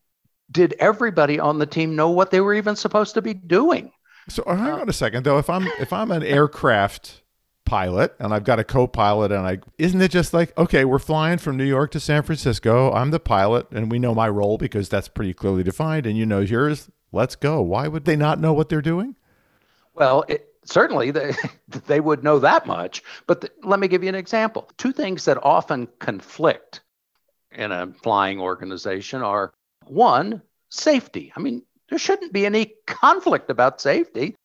did 0.51 0.75
everybody 0.79 1.39
on 1.39 1.59
the 1.59 1.65
team 1.65 1.95
know 1.95 2.09
what 2.09 2.31
they 2.31 2.41
were 2.41 2.53
even 2.53 2.75
supposed 2.75 3.13
to 3.15 3.21
be 3.21 3.33
doing. 3.33 3.91
So 4.29 4.43
uh, 4.43 4.55
hang 4.55 4.71
on 4.73 4.89
a 4.89 4.93
second 4.93 5.23
though. 5.23 5.37
If 5.37 5.49
I'm 5.49 5.67
if 5.79 5.93
I'm 5.93 6.11
an 6.11 6.23
aircraft 6.23 7.21
pilot 7.65 8.15
and 8.19 8.31
I've 8.33 8.43
got 8.43 8.59
a 8.59 8.63
co-pilot 8.63 9.31
and 9.31 9.47
I 9.47 9.59
isn't 9.79 9.99
it 9.99 10.11
just 10.11 10.35
like 10.35 10.55
okay 10.57 10.85
we're 10.85 10.99
flying 10.99 11.39
from 11.39 11.57
New 11.57 11.65
York 11.65 11.91
to 11.91 11.99
San 11.99 12.23
Francisco. 12.23 12.91
I'm 12.91 13.11
the 13.11 13.19
pilot 13.19 13.67
and 13.71 13.91
we 13.91 13.99
know 13.99 14.13
my 14.13 14.29
role 14.29 14.57
because 14.57 14.89
that's 14.89 15.07
pretty 15.07 15.33
clearly 15.33 15.63
defined 15.63 16.05
and 16.05 16.17
you 16.17 16.25
know 16.25 16.39
yours. 16.39 16.89
Let's 17.11 17.35
go. 17.35 17.61
Why 17.61 17.87
would 17.87 18.05
they 18.05 18.15
not 18.15 18.39
know 18.39 18.53
what 18.53 18.69
they're 18.69 18.81
doing? 18.81 19.15
Well 19.93 20.25
it, 20.27 20.47
certainly 20.63 21.11
they, 21.11 21.33
they 21.87 21.99
would 21.99 22.23
know 22.23 22.39
that 22.39 22.65
much 22.65 23.03
but 23.27 23.41
the, 23.41 23.51
let 23.63 23.79
me 23.79 23.87
give 23.87 24.03
you 24.03 24.09
an 24.09 24.15
example. 24.15 24.69
Two 24.77 24.91
things 24.91 25.25
that 25.25 25.43
often 25.43 25.87
conflict 25.99 26.81
in 27.51 27.71
a 27.71 27.87
flying 28.03 28.39
organization 28.39 29.21
are 29.21 29.53
one 29.89 30.41
safety 30.69 31.31
I 31.35 31.39
mean 31.39 31.63
there 31.89 31.99
shouldn't 31.99 32.33
be 32.33 32.45
any 32.45 32.73
conflict 32.87 33.49
about 33.49 33.81
safety 33.81 34.35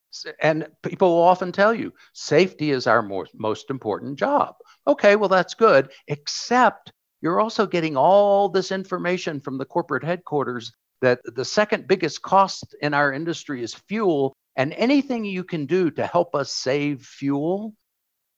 and 0.41 0.67
people 0.83 1.11
often 1.11 1.53
tell 1.53 1.73
you 1.75 1.93
safety 2.13 2.71
is 2.71 2.87
our 2.87 3.03
most, 3.03 3.33
most 3.35 3.71
important 3.71 4.19
job. 4.19 4.57
Okay, 4.87 5.17
well, 5.17 5.29
that's 5.29 5.55
good, 5.55 5.91
except 6.09 6.93
you're 7.21 7.41
also 7.41 7.67
getting 7.67 7.97
all 7.97 8.49
this 8.49 8.73
information 8.73 9.41
from 9.41 9.59
the 9.59 9.65
corporate 9.65 10.05
headquarters 10.05 10.73
that 11.01 11.21
the 11.25 11.45
second 11.45 11.87
biggest 11.87 12.23
cost 12.23 12.75
in 12.83 12.95
our 12.95 13.13
industry 13.13 13.63
is 13.63 13.75
fuel. 13.75 14.35
And 14.57 14.73
anything 14.75 15.25
you 15.25 15.45
can 15.45 15.67
do 15.67 15.91
to 15.93 16.07
help 16.07 16.35
us 16.35 16.53
save 16.53 17.03
fuel 17.03 17.75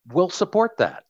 will 0.08 0.30
support 0.30 0.76
that. 0.78 1.04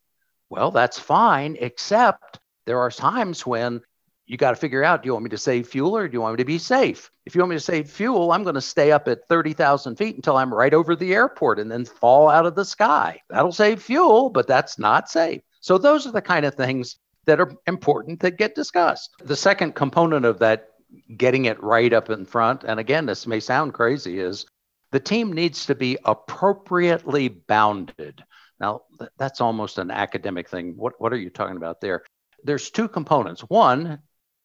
Well, 0.48 0.70
that's 0.70 0.98
fine, 0.98 1.56
except 1.58 2.38
there 2.66 2.80
are 2.80 2.90
times 2.90 3.44
when 3.44 3.80
you 4.26 4.36
got 4.36 4.50
to 4.50 4.56
figure 4.56 4.84
out 4.84 5.02
do 5.02 5.06
you 5.06 5.12
want 5.12 5.24
me 5.24 5.30
to 5.30 5.38
save 5.38 5.68
fuel 5.68 5.96
or 5.96 6.08
do 6.08 6.14
you 6.14 6.20
want 6.20 6.34
me 6.34 6.38
to 6.38 6.44
be 6.44 6.58
safe? 6.58 7.10
If 7.26 7.34
you 7.34 7.40
want 7.40 7.50
me 7.50 7.56
to 7.56 7.60
save 7.60 7.90
fuel, 7.90 8.32
I'm 8.32 8.44
going 8.44 8.54
to 8.54 8.60
stay 8.60 8.92
up 8.92 9.08
at 9.08 9.28
30,000 9.28 9.96
feet 9.96 10.16
until 10.16 10.36
I'm 10.36 10.54
right 10.54 10.74
over 10.74 10.96
the 10.96 11.14
airport 11.14 11.58
and 11.58 11.70
then 11.70 11.84
fall 11.84 12.28
out 12.28 12.46
of 12.46 12.54
the 12.54 12.64
sky. 12.64 13.20
That'll 13.28 13.52
save 13.52 13.82
fuel, 13.82 14.30
but 14.30 14.46
that's 14.46 14.78
not 14.78 15.10
safe. 15.10 15.42
So, 15.60 15.78
those 15.78 16.06
are 16.06 16.12
the 16.12 16.22
kind 16.22 16.44
of 16.44 16.54
things 16.54 16.96
that 17.26 17.40
are 17.40 17.52
important 17.66 18.20
that 18.20 18.38
get 18.38 18.54
discussed. 18.54 19.10
The 19.22 19.36
second 19.36 19.74
component 19.74 20.24
of 20.24 20.38
that, 20.40 20.68
getting 21.16 21.44
it 21.44 21.62
right 21.62 21.92
up 21.92 22.10
in 22.10 22.24
front, 22.24 22.64
and 22.64 22.80
again, 22.80 23.06
this 23.06 23.26
may 23.26 23.40
sound 23.40 23.74
crazy, 23.74 24.18
is 24.18 24.46
the 24.90 25.00
team 25.00 25.32
needs 25.32 25.66
to 25.66 25.74
be 25.74 25.96
appropriately 26.04 27.28
bounded. 27.28 28.24
Now, 28.60 28.82
that's 29.18 29.40
almost 29.40 29.78
an 29.78 29.90
academic 29.90 30.48
thing. 30.48 30.74
What, 30.76 31.00
what 31.00 31.12
are 31.12 31.18
you 31.18 31.30
talking 31.30 31.56
about 31.56 31.80
there? 31.80 32.02
There's 32.44 32.70
two 32.70 32.88
components. 32.88 33.42
One, 33.42 34.00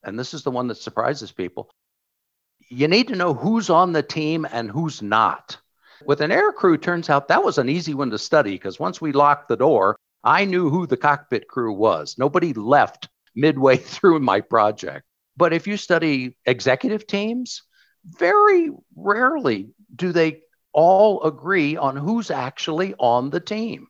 and 0.08 0.18
this 0.18 0.34
is 0.34 0.44
the 0.44 0.52
one 0.52 0.68
that 0.68 0.78
surprises 0.78 1.32
people, 1.32 1.70
you 2.70 2.88
need 2.88 3.10
to 3.10 3.16
know 3.16 3.34
who's 3.34 3.70
on 3.70 3.92
the 3.92 4.02
team 4.02 4.48
and 4.52 4.72
who's 4.72 5.02
not. 5.02 5.58
With 6.06 6.22
an 6.22 6.32
air 6.32 6.52
crew, 6.52 6.78
turns 6.78 7.10
out 7.10 7.28
that 7.28 7.44
was 7.44 7.58
an 7.58 7.70
easy 7.70 7.94
one 7.94 8.10
to 8.12 8.18
study 8.18 8.52
because 8.52 8.80
once 8.80 9.02
we 9.02 9.12
locked 9.12 9.48
the 9.48 9.58
door, 9.58 9.98
I 10.24 10.46
knew 10.46 10.70
who 10.70 10.88
the 10.88 10.98
cockpit 10.98 11.48
crew 11.48 11.74
was. 11.74 12.18
Nobody 12.18 12.54
left 12.54 13.10
midway 13.36 13.78
through 13.78 14.20
my 14.20 14.42
project. 14.42 15.06
But 15.36 15.54
if 15.54 15.68
you 15.68 15.78
study 15.78 16.36
executive 16.46 17.06
teams, 17.06 17.64
very 18.06 18.72
rarely 18.96 19.70
do 19.96 20.12
they 20.12 20.42
all 20.74 21.24
agree 21.24 21.76
on 21.76 21.96
who's 21.96 22.32
actually 22.32 22.94
on 23.00 23.30
the 23.30 23.40
team. 23.40 23.88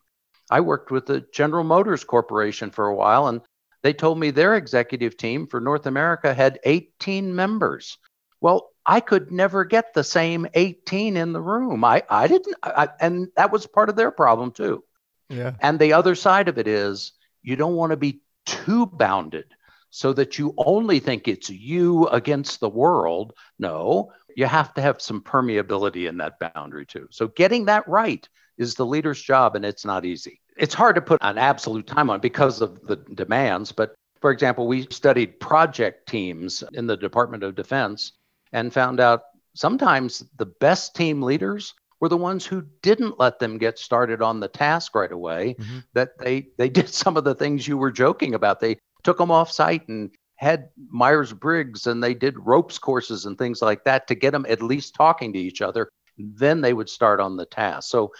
I 0.50 0.60
worked 0.60 0.90
with 0.90 1.06
the 1.06 1.24
General 1.32 1.64
Motors 1.64 2.04
Corporation 2.04 2.70
for 2.70 2.86
a 2.86 2.94
while, 2.94 3.28
and 3.28 3.42
they 3.82 3.92
told 3.92 4.18
me 4.18 4.30
their 4.30 4.56
executive 4.56 5.16
team 5.16 5.46
for 5.46 5.60
North 5.60 5.86
America 5.86 6.34
had 6.34 6.58
18 6.64 7.34
members. 7.34 7.98
Well, 8.40 8.70
I 8.84 9.00
could 9.00 9.30
never 9.30 9.64
get 9.64 9.94
the 9.94 10.04
same 10.04 10.46
18 10.54 11.16
in 11.16 11.32
the 11.32 11.40
room. 11.40 11.84
I, 11.84 12.02
I 12.08 12.26
didn't, 12.26 12.56
I, 12.62 12.88
and 13.00 13.28
that 13.36 13.52
was 13.52 13.66
part 13.66 13.88
of 13.88 13.96
their 13.96 14.10
problem 14.10 14.50
too. 14.52 14.84
Yeah. 15.28 15.52
And 15.60 15.78
the 15.78 15.92
other 15.92 16.14
side 16.14 16.48
of 16.48 16.58
it 16.58 16.66
is 16.66 17.12
you 17.42 17.56
don't 17.56 17.76
want 17.76 17.90
to 17.90 17.96
be 17.96 18.22
too 18.46 18.86
bounded 18.86 19.54
so 19.90 20.12
that 20.14 20.38
you 20.38 20.54
only 20.56 21.00
think 21.00 21.28
it's 21.28 21.50
you 21.50 22.08
against 22.08 22.60
the 22.60 22.68
world. 22.68 23.34
No, 23.58 24.12
you 24.34 24.46
have 24.46 24.72
to 24.74 24.80
have 24.80 25.00
some 25.00 25.20
permeability 25.20 26.08
in 26.08 26.18
that 26.18 26.38
boundary 26.38 26.86
too. 26.86 27.08
So 27.10 27.28
getting 27.28 27.66
that 27.66 27.88
right 27.88 28.26
is 28.56 28.74
the 28.74 28.86
leader's 28.86 29.22
job, 29.22 29.54
and 29.54 29.64
it's 29.64 29.84
not 29.84 30.04
easy 30.04 30.40
it's 30.58 30.74
hard 30.74 30.96
to 30.96 31.00
put 31.00 31.18
an 31.22 31.38
absolute 31.38 31.86
time 31.86 32.10
on 32.10 32.20
because 32.20 32.60
of 32.60 32.84
the 32.86 32.96
demands. 32.96 33.72
But 33.72 33.94
for 34.20 34.30
example, 34.30 34.66
we 34.66 34.86
studied 34.90 35.38
project 35.40 36.08
teams 36.08 36.64
in 36.74 36.86
the 36.86 36.96
Department 36.96 37.44
of 37.44 37.54
Defense 37.54 38.12
and 38.52 38.72
found 38.72 39.00
out 39.00 39.22
sometimes 39.54 40.24
the 40.36 40.46
best 40.46 40.94
team 40.94 41.22
leaders 41.22 41.74
were 42.00 42.08
the 42.08 42.16
ones 42.16 42.44
who 42.44 42.64
didn't 42.82 43.18
let 43.18 43.38
them 43.38 43.58
get 43.58 43.78
started 43.78 44.22
on 44.22 44.40
the 44.40 44.48
task 44.48 44.94
right 44.94 45.12
away 45.12 45.54
mm-hmm. 45.58 45.78
that 45.94 46.18
they 46.18 46.48
they 46.56 46.68
did 46.78 46.88
some 46.88 47.16
of 47.16 47.24
the 47.24 47.34
things 47.34 47.66
you 47.66 47.76
were 47.76 47.90
joking 47.90 48.34
about 48.34 48.60
they 48.60 48.78
took 49.04 49.18
them 49.18 49.30
off 49.30 49.50
site 49.50 49.86
and 49.88 50.10
had 50.36 50.68
myers-briggs 50.90 51.88
and 51.88 52.02
they 52.02 52.14
did 52.14 52.38
ropes 52.38 52.78
courses 52.78 53.26
and 53.26 53.36
things 53.36 53.60
like 53.60 53.82
that 53.84 54.06
to 54.06 54.14
get 54.14 54.30
them 54.30 54.46
at 54.48 54.62
least 54.62 54.94
talking 54.94 55.32
to 55.32 55.38
each 55.38 55.60
other 55.60 55.88
then 56.16 56.60
they 56.60 56.72
would 56.72 56.88
start 56.88 57.20
on 57.20 57.36
the 57.36 57.46
task 57.46 57.90
so 57.90 58.12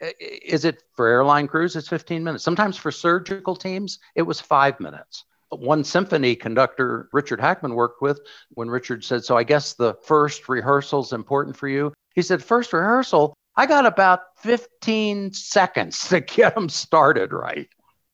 is 0.00 0.64
it 0.64 0.82
for 0.94 1.06
airline 1.06 1.46
crews? 1.46 1.76
It's 1.76 1.88
15 1.88 2.22
minutes. 2.22 2.44
Sometimes 2.44 2.76
for 2.76 2.90
surgical 2.90 3.56
teams, 3.56 3.98
it 4.14 4.22
was 4.22 4.40
five 4.40 4.78
minutes. 4.80 5.24
One 5.50 5.84
symphony 5.84 6.34
conductor 6.34 7.08
Richard 7.12 7.40
Hackman 7.40 7.74
worked 7.74 8.02
with, 8.02 8.20
when 8.50 8.68
Richard 8.68 9.04
said, 9.04 9.24
So 9.24 9.36
I 9.36 9.44
guess 9.44 9.74
the 9.74 9.94
first 10.04 10.48
rehearsal 10.48 11.00
is 11.00 11.12
important 11.12 11.56
for 11.56 11.68
you. 11.68 11.92
He 12.14 12.22
said, 12.22 12.42
First 12.42 12.72
rehearsal, 12.72 13.34
I 13.56 13.66
got 13.66 13.86
about 13.86 14.20
15 14.38 15.32
seconds 15.32 16.08
to 16.08 16.20
get 16.20 16.54
them 16.54 16.68
started 16.68 17.32
right. 17.32 17.68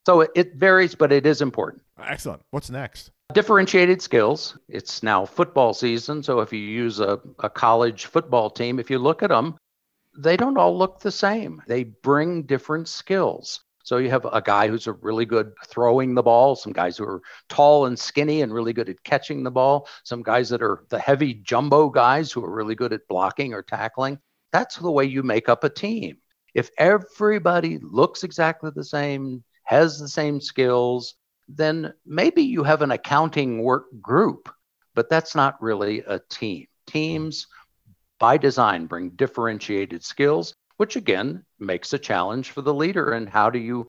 So 0.06 0.26
it 0.34 0.54
varies, 0.56 0.94
but 0.94 1.12
it 1.12 1.26
is 1.26 1.40
important. 1.40 1.82
Excellent. 1.98 2.42
What's 2.50 2.70
next? 2.70 3.10
Differentiated 3.32 4.02
skills. 4.02 4.58
It's 4.68 5.02
now 5.02 5.24
football 5.24 5.72
season. 5.74 6.22
So 6.22 6.40
if 6.40 6.52
you 6.52 6.58
use 6.58 7.00
a, 7.00 7.20
a 7.38 7.48
college 7.48 8.06
football 8.06 8.50
team, 8.50 8.78
if 8.78 8.90
you 8.90 8.98
look 8.98 9.22
at 9.22 9.30
them, 9.30 9.56
they 10.16 10.36
don't 10.36 10.58
all 10.58 10.76
look 10.76 11.00
the 11.00 11.10
same. 11.10 11.62
They 11.66 11.84
bring 11.84 12.42
different 12.42 12.88
skills. 12.88 13.64
So 13.84 13.96
you 13.96 14.10
have 14.10 14.24
a 14.24 14.40
guy 14.40 14.68
who's 14.68 14.86
a 14.86 14.92
really 14.92 15.24
good 15.24 15.52
throwing 15.66 16.14
the 16.14 16.22
ball, 16.22 16.54
some 16.54 16.72
guys 16.72 16.96
who 16.96 17.04
are 17.04 17.22
tall 17.48 17.86
and 17.86 17.98
skinny 17.98 18.42
and 18.42 18.54
really 18.54 18.72
good 18.72 18.88
at 18.88 19.02
catching 19.02 19.42
the 19.42 19.50
ball, 19.50 19.88
some 20.04 20.22
guys 20.22 20.48
that 20.50 20.62
are 20.62 20.84
the 20.88 20.98
heavy 20.98 21.34
jumbo 21.34 21.88
guys 21.88 22.30
who 22.30 22.44
are 22.44 22.54
really 22.54 22.76
good 22.76 22.92
at 22.92 23.08
blocking 23.08 23.52
or 23.54 23.62
tackling. 23.62 24.18
That's 24.52 24.76
the 24.76 24.90
way 24.90 25.04
you 25.04 25.22
make 25.22 25.48
up 25.48 25.64
a 25.64 25.68
team. 25.68 26.18
If 26.54 26.70
everybody 26.78 27.78
looks 27.78 28.22
exactly 28.22 28.70
the 28.74 28.84
same, 28.84 29.42
has 29.64 29.98
the 29.98 30.08
same 30.08 30.40
skills, 30.40 31.14
then 31.48 31.92
maybe 32.06 32.42
you 32.42 32.62
have 32.62 32.82
an 32.82 32.92
accounting 32.92 33.62
work 33.62 33.86
group, 34.00 34.48
but 34.94 35.08
that's 35.08 35.34
not 35.34 35.60
really 35.60 36.00
a 36.06 36.20
team. 36.30 36.66
Teams 36.86 37.46
by 38.22 38.36
design 38.36 38.86
bring 38.86 39.10
differentiated 39.10 40.04
skills, 40.04 40.54
which 40.76 40.94
again 40.94 41.44
makes 41.58 41.92
a 41.92 41.98
challenge 41.98 42.52
for 42.52 42.62
the 42.62 42.72
leader. 42.72 43.10
And 43.10 43.28
how 43.28 43.50
do 43.50 43.58
you 43.58 43.88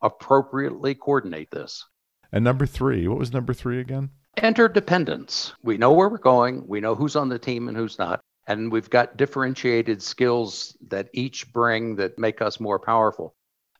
appropriately 0.00 0.94
coordinate 0.94 1.50
this? 1.50 1.84
And 2.32 2.42
number 2.42 2.64
three, 2.64 3.06
what 3.06 3.18
was 3.18 3.34
number 3.34 3.52
three 3.52 3.78
again? 3.78 4.08
Interdependence. 4.42 5.52
We 5.62 5.76
know 5.76 5.92
where 5.92 6.08
we're 6.08 6.16
going, 6.16 6.66
we 6.66 6.80
know 6.80 6.94
who's 6.94 7.16
on 7.16 7.28
the 7.28 7.38
team 7.38 7.68
and 7.68 7.76
who's 7.76 7.98
not. 7.98 8.20
And 8.46 8.72
we've 8.72 8.88
got 8.88 9.18
differentiated 9.18 10.02
skills 10.02 10.74
that 10.88 11.10
each 11.12 11.52
bring 11.52 11.96
that 11.96 12.18
make 12.18 12.40
us 12.40 12.58
more 12.58 12.78
powerful. 12.78 13.34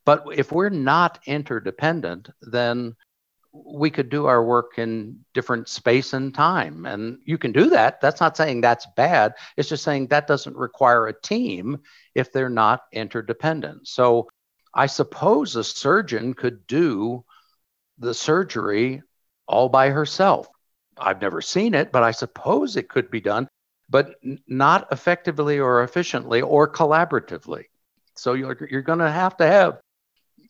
But 0.04 0.26
if 0.30 0.52
we're 0.52 0.68
not 0.68 1.20
interdependent, 1.24 2.28
then 2.42 2.96
we 3.64 3.90
could 3.90 4.08
do 4.08 4.26
our 4.26 4.42
work 4.44 4.78
in 4.78 5.24
different 5.34 5.68
space 5.68 6.12
and 6.12 6.34
time. 6.34 6.86
And 6.86 7.18
you 7.24 7.38
can 7.38 7.52
do 7.52 7.70
that. 7.70 8.00
That's 8.00 8.20
not 8.20 8.36
saying 8.36 8.60
that's 8.60 8.86
bad. 8.96 9.34
It's 9.56 9.68
just 9.68 9.84
saying 9.84 10.08
that 10.08 10.26
doesn't 10.26 10.56
require 10.56 11.06
a 11.06 11.20
team 11.20 11.78
if 12.14 12.32
they're 12.32 12.48
not 12.48 12.82
interdependent. 12.92 13.88
So 13.88 14.28
I 14.74 14.86
suppose 14.86 15.56
a 15.56 15.64
surgeon 15.64 16.34
could 16.34 16.66
do 16.66 17.24
the 17.98 18.14
surgery 18.14 19.02
all 19.48 19.68
by 19.68 19.90
herself. 19.90 20.48
I've 20.98 21.20
never 21.20 21.40
seen 21.40 21.74
it, 21.74 21.92
but 21.92 22.02
I 22.02 22.10
suppose 22.10 22.76
it 22.76 22.88
could 22.88 23.10
be 23.10 23.20
done, 23.20 23.48
but 23.88 24.16
not 24.46 24.88
effectively 24.92 25.58
or 25.58 25.82
efficiently 25.82 26.42
or 26.42 26.70
collaboratively. 26.70 27.64
So 28.16 28.32
you're, 28.32 28.56
you're 28.70 28.82
going 28.82 28.98
to 29.00 29.10
have 29.10 29.36
to 29.38 29.46
have 29.46 29.78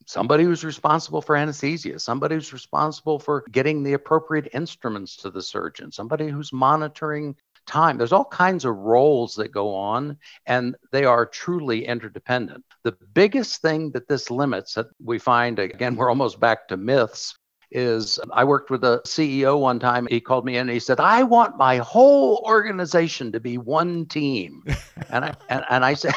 somebody 0.07 0.45
who's 0.45 0.65
responsible 0.65 1.21
for 1.21 1.37
anesthesia, 1.37 1.99
somebody 1.99 2.37
who's 2.37 2.53
responsible 2.53 3.19
for 3.19 3.45
getting 3.51 3.83
the 3.83 3.93
appropriate 3.93 4.49
instruments 4.55 5.17
to 5.17 5.31
the 5.31 5.43
surgeon, 5.43 5.93
somebody 5.93 6.29
who's 6.29 6.53
monitoring 6.53 7.37
time. 7.67 7.99
There's 7.99 8.13
all 8.13 8.25
kinds 8.25 8.65
of 8.65 8.77
roles 8.77 9.35
that 9.35 9.49
go 9.49 9.75
on, 9.75 10.17
and 10.47 10.77
they 10.93 11.05
are 11.05 11.27
truly 11.27 11.85
interdependent. 11.85 12.65
The 12.85 12.97
biggest 13.13 13.61
thing 13.61 13.91
that 13.93 14.09
this 14.09 14.31
limits 14.31 14.75
that 14.75 14.87
we 15.03 15.19
find, 15.19 15.59
again, 15.59 15.97
we're 15.97 16.09
almost 16.09 16.41
back 16.41 16.69
to 16.69 16.77
myths, 16.77 17.37
is 17.73 18.21
I 18.33 18.45
worked 18.45 18.71
with 18.71 18.85
a 18.85 19.03
CEO 19.05 19.59
one 19.59 19.81
time. 19.81 20.07
He 20.09 20.21
called 20.21 20.45
me 20.45 20.57
in 20.57 20.63
and 20.63 20.71
he 20.71 20.79
said, 20.79 21.01
I 21.01 21.25
want 21.25 21.59
my 21.59 21.79
whole 21.79 22.43
organization 22.47 23.33
to 23.33 23.41
be 23.41 23.59
one 23.59 24.07
team. 24.07 24.63
and 25.11 25.25
I 25.25 25.35
and, 25.49 25.65
and 25.69 25.85
I 25.85 25.95
said, 25.95 26.15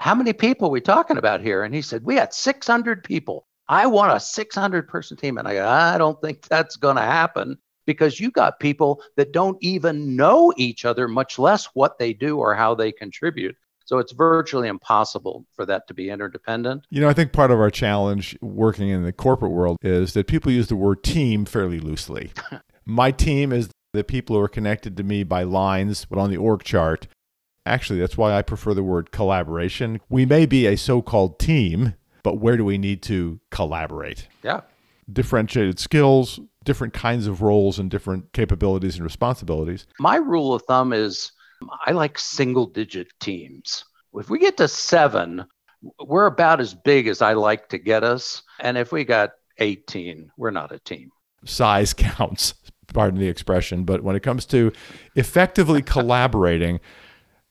How 0.00 0.14
many 0.14 0.32
people 0.32 0.68
are 0.68 0.70
we 0.70 0.80
talking 0.80 1.18
about 1.18 1.42
here? 1.42 1.62
And 1.62 1.74
he 1.74 1.82
said, 1.82 2.04
We 2.04 2.14
had 2.14 2.32
600 2.32 3.04
people. 3.04 3.46
I 3.68 3.86
want 3.86 4.16
a 4.16 4.18
600 4.18 4.88
person 4.88 5.14
team. 5.14 5.36
And 5.36 5.46
I 5.46 5.52
go, 5.52 5.68
I 5.68 5.98
don't 5.98 6.18
think 6.22 6.48
that's 6.48 6.76
going 6.76 6.96
to 6.96 7.02
happen 7.02 7.58
because 7.84 8.18
you 8.18 8.30
got 8.30 8.60
people 8.60 9.02
that 9.16 9.32
don't 9.32 9.58
even 9.60 10.16
know 10.16 10.54
each 10.56 10.86
other, 10.86 11.06
much 11.06 11.38
less 11.38 11.66
what 11.74 11.98
they 11.98 12.14
do 12.14 12.38
or 12.38 12.54
how 12.54 12.74
they 12.74 12.92
contribute. 12.92 13.54
So 13.84 13.98
it's 13.98 14.12
virtually 14.12 14.68
impossible 14.68 15.44
for 15.52 15.66
that 15.66 15.86
to 15.88 15.92
be 15.92 16.08
interdependent. 16.08 16.86
You 16.88 17.02
know, 17.02 17.08
I 17.10 17.12
think 17.12 17.34
part 17.34 17.50
of 17.50 17.60
our 17.60 17.70
challenge 17.70 18.38
working 18.40 18.88
in 18.88 19.02
the 19.02 19.12
corporate 19.12 19.52
world 19.52 19.76
is 19.82 20.14
that 20.14 20.26
people 20.26 20.50
use 20.50 20.68
the 20.68 20.76
word 20.76 21.02
team 21.02 21.44
fairly 21.44 21.78
loosely. 21.78 22.32
My 22.86 23.10
team 23.10 23.52
is 23.52 23.68
the 23.92 24.02
people 24.02 24.34
who 24.34 24.42
are 24.42 24.48
connected 24.48 24.96
to 24.96 25.02
me 25.02 25.24
by 25.24 25.42
lines, 25.42 26.06
but 26.06 26.18
on 26.18 26.30
the 26.30 26.38
org 26.38 26.62
chart. 26.62 27.06
Actually, 27.66 28.00
that's 28.00 28.16
why 28.16 28.32
I 28.32 28.42
prefer 28.42 28.74
the 28.74 28.82
word 28.82 29.12
collaboration. 29.12 30.00
We 30.08 30.24
may 30.24 30.46
be 30.46 30.66
a 30.66 30.76
so 30.76 31.02
called 31.02 31.38
team, 31.38 31.94
but 32.22 32.38
where 32.38 32.56
do 32.56 32.64
we 32.64 32.78
need 32.78 33.02
to 33.04 33.40
collaborate? 33.50 34.26
Yeah. 34.42 34.62
Differentiated 35.12 35.78
skills, 35.78 36.40
different 36.64 36.94
kinds 36.94 37.26
of 37.26 37.42
roles, 37.42 37.78
and 37.78 37.90
different 37.90 38.32
capabilities 38.32 38.96
and 38.96 39.04
responsibilities. 39.04 39.86
My 39.98 40.16
rule 40.16 40.54
of 40.54 40.62
thumb 40.62 40.92
is 40.92 41.32
I 41.86 41.92
like 41.92 42.18
single 42.18 42.66
digit 42.66 43.08
teams. 43.20 43.84
If 44.14 44.30
we 44.30 44.38
get 44.38 44.56
to 44.56 44.68
seven, 44.68 45.44
we're 46.04 46.26
about 46.26 46.60
as 46.60 46.74
big 46.74 47.06
as 47.06 47.22
I 47.22 47.34
like 47.34 47.68
to 47.68 47.78
get 47.78 48.04
us. 48.04 48.42
And 48.58 48.76
if 48.76 48.92
we 48.92 49.04
got 49.04 49.30
18, 49.58 50.30
we're 50.36 50.50
not 50.50 50.72
a 50.72 50.78
team. 50.80 51.10
Size 51.44 51.92
counts, 51.94 52.54
pardon 52.92 53.20
the 53.20 53.28
expression. 53.28 53.84
But 53.84 54.02
when 54.02 54.16
it 54.16 54.22
comes 54.22 54.46
to 54.46 54.72
effectively 55.14 55.82
collaborating, 55.96 56.80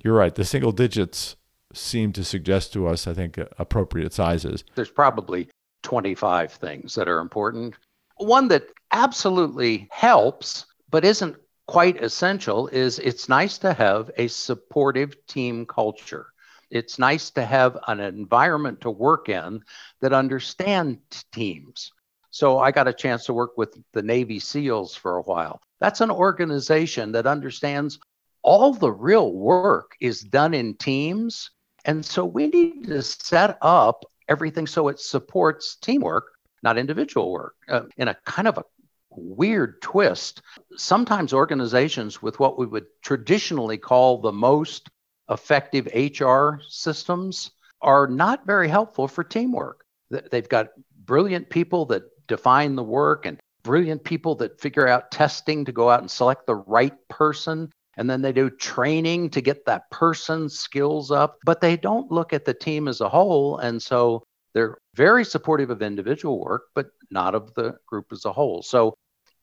you're 0.04 0.16
right. 0.16 0.34
The 0.34 0.46
single 0.46 0.72
digits 0.72 1.36
seem 1.74 2.14
to 2.14 2.24
suggest 2.24 2.74
to 2.74 2.88
us, 2.88 3.08
I 3.08 3.14
think, 3.14 3.40
appropriate 3.58 4.14
sizes. 4.14 4.64
There's 4.76 4.90
probably 4.90 5.50
25 5.84 6.52
things 6.52 6.96
that 6.96 7.08
are 7.08 7.20
important. 7.20 7.76
One 8.18 8.48
that 8.50 8.68
absolutely 8.92 9.88
helps, 9.92 10.66
but 10.90 11.06
isn't 11.06 11.36
quite 11.68 12.02
essential 12.04 12.68
is 12.70 12.98
it's 13.00 13.30
nice 13.30 13.58
to 13.60 13.74
have 13.74 14.10
a 14.18 14.28
supportive 14.28 15.16
team 15.28 15.66
culture. 15.66 16.28
It's 16.72 17.00
nice 17.00 17.30
to 17.32 17.46
have 17.46 17.78
an 17.88 18.00
environment 18.00 18.82
to 18.82 18.92
work 18.92 19.30
in 19.30 19.62
that 20.02 20.14
understands 20.14 21.24
teams. 21.32 21.92
So 22.32 22.60
I 22.60 22.72
got 22.72 22.88
a 22.88 22.94
chance 22.94 23.26
to 23.26 23.34
work 23.34 23.58
with 23.58 23.78
the 23.94 24.04
Navy 24.04 24.40
SEALs 24.40 24.96
for 24.96 25.18
a 25.18 25.24
while. 25.24 25.62
That's 25.80 26.02
an 26.02 26.12
organization 26.12 27.12
that 27.14 27.26
understands 27.26 28.00
all 28.42 28.74
the 28.74 28.92
real 28.92 29.32
work 29.34 29.96
is 30.00 30.22
done 30.22 30.54
in 30.54 30.76
teams. 30.76 31.52
And 31.86 32.06
so 32.06 32.26
we 32.26 32.48
need 32.48 32.88
to 32.88 33.02
set 33.02 33.58
up 33.62 34.04
everything 34.28 34.68
so 34.68 34.88
it 34.88 35.00
supports 35.00 35.78
teamwork, 35.78 36.26
not 36.64 36.78
individual 36.78 37.32
work, 37.32 37.56
uh, 37.68 37.84
in 37.98 38.08
a 38.08 38.18
kind 38.26 38.48
of 38.48 38.58
a 38.58 38.64
weird 39.10 39.82
twist. 39.82 40.42
Sometimes 40.76 41.34
organizations 41.34 42.22
with 42.22 42.40
what 42.40 42.58
we 42.58 42.66
would 42.66 42.86
traditionally 43.02 43.78
call 43.78 44.20
the 44.20 44.32
most 44.32 44.90
effective 45.30 45.88
HR 45.94 46.62
systems 46.68 47.52
are 47.82 48.08
not 48.08 48.46
very 48.46 48.68
helpful 48.68 49.08
for 49.08 49.24
teamwork. 49.24 49.86
They've 50.10 50.50
got 50.50 50.70
brilliant 51.06 51.50
people 51.50 51.86
that 51.88 52.04
define 52.28 52.76
the 52.76 52.84
work 52.84 53.26
and 53.26 53.40
brilliant 53.64 54.04
people 54.04 54.36
that 54.36 54.60
figure 54.60 54.88
out 54.88 55.12
testing 55.12 55.66
to 55.66 55.72
go 55.72 55.90
out 55.90 56.02
and 56.02 56.10
select 56.10 56.48
the 56.48 56.56
right 56.56 56.96
person. 57.10 57.72
And 58.00 58.10
then 58.10 58.22
they 58.22 58.32
do 58.32 58.50
training 58.50 59.32
to 59.32 59.42
get 59.42 59.66
that 59.66 59.92
person's 59.92 60.58
skills 60.58 61.12
up, 61.12 61.38
but 61.44 61.60
they 61.60 61.76
don't 61.76 62.10
look 62.10 62.32
at 62.32 62.46
the 62.46 62.54
team 62.54 62.88
as 62.88 63.02
a 63.02 63.10
whole. 63.10 63.58
And 63.58 63.84
so 63.84 64.24
they're 64.54 64.78
very 64.96 65.26
supportive 65.26 65.70
of 65.70 65.82
individual 65.82 66.40
work, 66.40 66.68
but 66.74 66.92
not 67.12 67.36
of 67.36 67.54
the 67.56 67.76
group 67.86 68.06
as 68.14 68.24
a 68.24 68.32
whole. 68.32 68.62
So, 68.62 68.94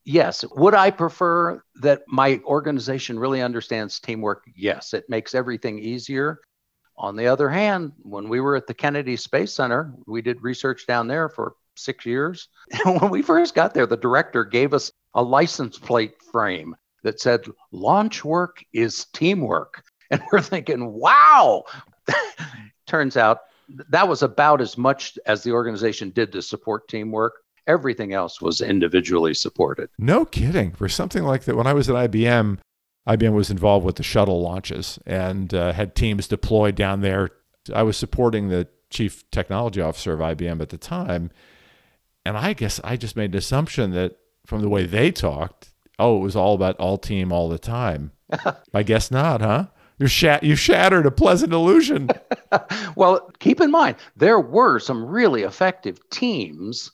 yes, 0.05 0.43
would 0.55 0.73
I 0.73 0.89
prefer 0.89 1.61
that 1.81 2.01
my 2.07 2.41
organization 2.45 3.19
really 3.19 3.43
understands 3.43 3.99
teamwork? 3.99 4.43
Yes, 4.55 4.95
it 4.95 5.07
makes 5.07 5.35
everything 5.35 5.77
easier. 5.77 6.39
On 6.97 7.15
the 7.15 7.27
other 7.27 7.49
hand, 7.49 7.91
when 7.99 8.27
we 8.27 8.39
were 8.39 8.55
at 8.55 8.65
the 8.65 8.73
Kennedy 8.73 9.17
Space 9.17 9.53
Center, 9.53 9.93
we 10.07 10.23
did 10.23 10.41
research 10.41 10.87
down 10.87 11.07
there 11.07 11.29
for 11.29 11.53
six 11.75 12.07
years. 12.07 12.47
And 12.71 12.99
when 13.01 13.11
we 13.11 13.21
first 13.21 13.53
got 13.53 13.75
there, 13.75 13.85
the 13.85 13.97
director 13.97 14.43
gave 14.43 14.73
us 14.73 14.91
a 15.13 15.21
license 15.21 15.77
plate 15.77 16.19
frame 16.31 16.75
that 17.07 17.21
said, 17.21 17.45
Launch 17.71 18.23
work 18.23 18.63
is 18.73 19.05
teamwork. 19.13 19.83
And 20.09 20.21
we're 20.31 20.39
thinking, 20.39 20.93
wow. 20.93 21.65
Turns 22.87 23.17
out 23.17 23.39
that 23.89 24.07
was 24.07 24.23
about 24.23 24.61
as 24.61 24.77
much 24.77 25.19
as 25.25 25.43
the 25.43 25.51
organization 25.51 26.11
did 26.11 26.31
to 26.31 26.41
support 26.41 26.87
teamwork. 26.87 27.33
Everything 27.67 28.13
else 28.13 28.41
was 28.41 28.61
individually 28.61 29.33
supported. 29.33 29.89
No 29.97 30.23
kidding. 30.23 30.71
For 30.71 30.87
something 30.87 31.23
like 31.23 31.43
that, 31.43 31.57
when 31.57 31.67
I 31.67 31.73
was 31.73 31.89
at 31.89 32.09
IBM, 32.09 32.59
IBM 33.05 33.33
was 33.33 33.49
involved 33.49 33.85
with 33.85 33.97
the 33.97 34.03
shuttle 34.03 34.41
launches 34.41 34.97
and 35.05 35.53
uh, 35.53 35.73
had 35.73 35.93
teams 35.93 36.27
deployed 36.27 36.75
down 36.75 37.01
there. 37.01 37.31
I 37.73 37.83
was 37.83 37.97
supporting 37.97 38.47
the 38.47 38.69
chief 38.89 39.29
technology 39.31 39.81
officer 39.81 40.13
of 40.13 40.21
IBM 40.21 40.61
at 40.61 40.69
the 40.69 40.77
time. 40.77 41.31
And 42.25 42.37
I 42.37 42.53
guess 42.53 42.79
I 42.83 42.95
just 42.95 43.17
made 43.17 43.31
an 43.31 43.37
assumption 43.37 43.91
that 43.91 44.17
from 44.45 44.61
the 44.61 44.69
way 44.69 44.85
they 44.85 45.11
talked, 45.11 45.73
oh, 45.99 46.17
it 46.17 46.23
was 46.23 46.35
all 46.35 46.53
about 46.53 46.77
all 46.77 46.97
team 46.97 47.31
all 47.31 47.49
the 47.49 47.59
time. 47.59 48.11
I 48.73 48.83
guess 48.83 49.11
not, 49.11 49.41
huh? 49.41 49.67
You 49.99 50.07
shat 50.07 50.43
you 50.43 50.55
shattered 50.55 51.05
a 51.05 51.11
pleasant 51.11 51.53
illusion. 51.53 52.09
well, 52.95 53.31
keep 53.39 53.59
in 53.61 53.71
mind 53.71 53.97
there 54.15 54.39
were 54.39 54.79
some 54.79 55.03
really 55.03 55.43
effective 55.43 55.97
teams 56.09 56.91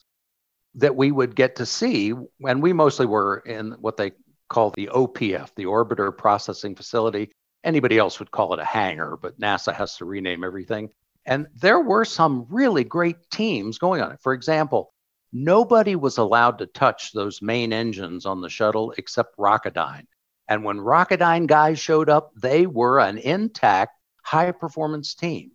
that 0.74 0.96
we 0.96 1.12
would 1.12 1.36
get 1.36 1.56
to 1.56 1.66
see, 1.66 2.14
and 2.46 2.62
we 2.62 2.72
mostly 2.72 3.06
were 3.06 3.38
in 3.46 3.72
what 3.80 3.96
they 3.96 4.12
call 4.48 4.70
the 4.70 4.88
OPF, 4.92 5.50
the 5.54 5.64
Orbiter 5.64 6.16
Processing 6.16 6.74
Facility. 6.74 7.30
Anybody 7.62 7.98
else 7.98 8.18
would 8.18 8.30
call 8.30 8.52
it 8.54 8.60
a 8.60 8.64
hangar, 8.64 9.16
but 9.16 9.38
NASA 9.38 9.74
has 9.74 9.96
to 9.96 10.04
rename 10.04 10.44
everything. 10.44 10.90
And 11.26 11.46
there 11.54 11.80
were 11.80 12.04
some 12.04 12.46
really 12.50 12.84
great 12.84 13.16
teams 13.30 13.78
going 13.78 14.02
on 14.02 14.12
it. 14.12 14.20
For 14.20 14.32
example, 14.34 14.92
nobody 15.34 15.96
was 15.96 16.16
allowed 16.16 16.58
to 16.58 16.66
touch 16.66 17.12
those 17.12 17.42
main 17.42 17.72
engines 17.72 18.24
on 18.24 18.40
the 18.40 18.48
shuttle 18.48 18.94
except 18.96 19.36
Rocketdyne. 19.36 20.06
And 20.48 20.64
when 20.64 20.78
Rocketdyne 20.78 21.46
guys 21.46 21.78
showed 21.78 22.08
up, 22.08 22.32
they 22.36 22.66
were 22.66 23.00
an 23.00 23.18
intact, 23.18 23.98
high 24.22 24.52
performance 24.52 25.14
team. 25.14 25.50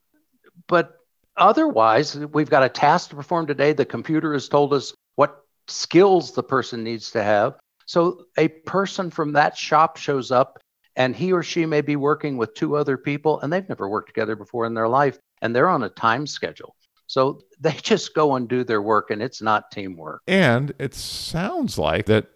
But 0.67 0.93
otherwise, 1.37 2.15
we've 2.17 2.49
got 2.49 2.63
a 2.63 2.69
task 2.69 3.09
to 3.09 3.15
perform 3.15 3.47
today. 3.47 3.71
The 3.71 3.85
computer 3.85 4.33
has 4.33 4.49
told 4.49 4.73
us 4.73 4.93
what 5.15 5.41
skills 5.67 6.33
the 6.33 6.43
person 6.43 6.83
needs 6.83 7.11
to 7.11 7.23
have. 7.23 7.55
So 7.85 8.25
a 8.37 8.49
person 8.49 9.09
from 9.09 9.33
that 9.33 9.57
shop 9.57 9.97
shows 9.97 10.29
up 10.29 10.59
and 10.95 11.15
he 11.15 11.31
or 11.31 11.41
she 11.41 11.65
may 11.65 11.81
be 11.81 11.95
working 11.95 12.35
with 12.35 12.53
two 12.53 12.75
other 12.75 12.97
people 12.97 13.39
and 13.39 13.51
they've 13.51 13.67
never 13.69 13.87
worked 13.87 14.09
together 14.09 14.35
before 14.35 14.65
in 14.65 14.73
their 14.73 14.89
life 14.89 15.17
and 15.41 15.55
they're 15.55 15.69
on 15.69 15.83
a 15.83 15.89
time 15.89 16.27
schedule. 16.27 16.75
So 17.09 17.41
they 17.59 17.71
just 17.83 18.13
go 18.13 18.35
and 18.35 18.47
do 18.47 18.63
their 18.63 18.81
work 18.81 19.11
and 19.11 19.21
it's 19.21 19.41
not 19.41 19.71
teamwork. 19.71 20.21
And 20.27 20.73
it 20.79 20.93
sounds 20.93 21.77
like 21.77 22.05
that 22.05 22.27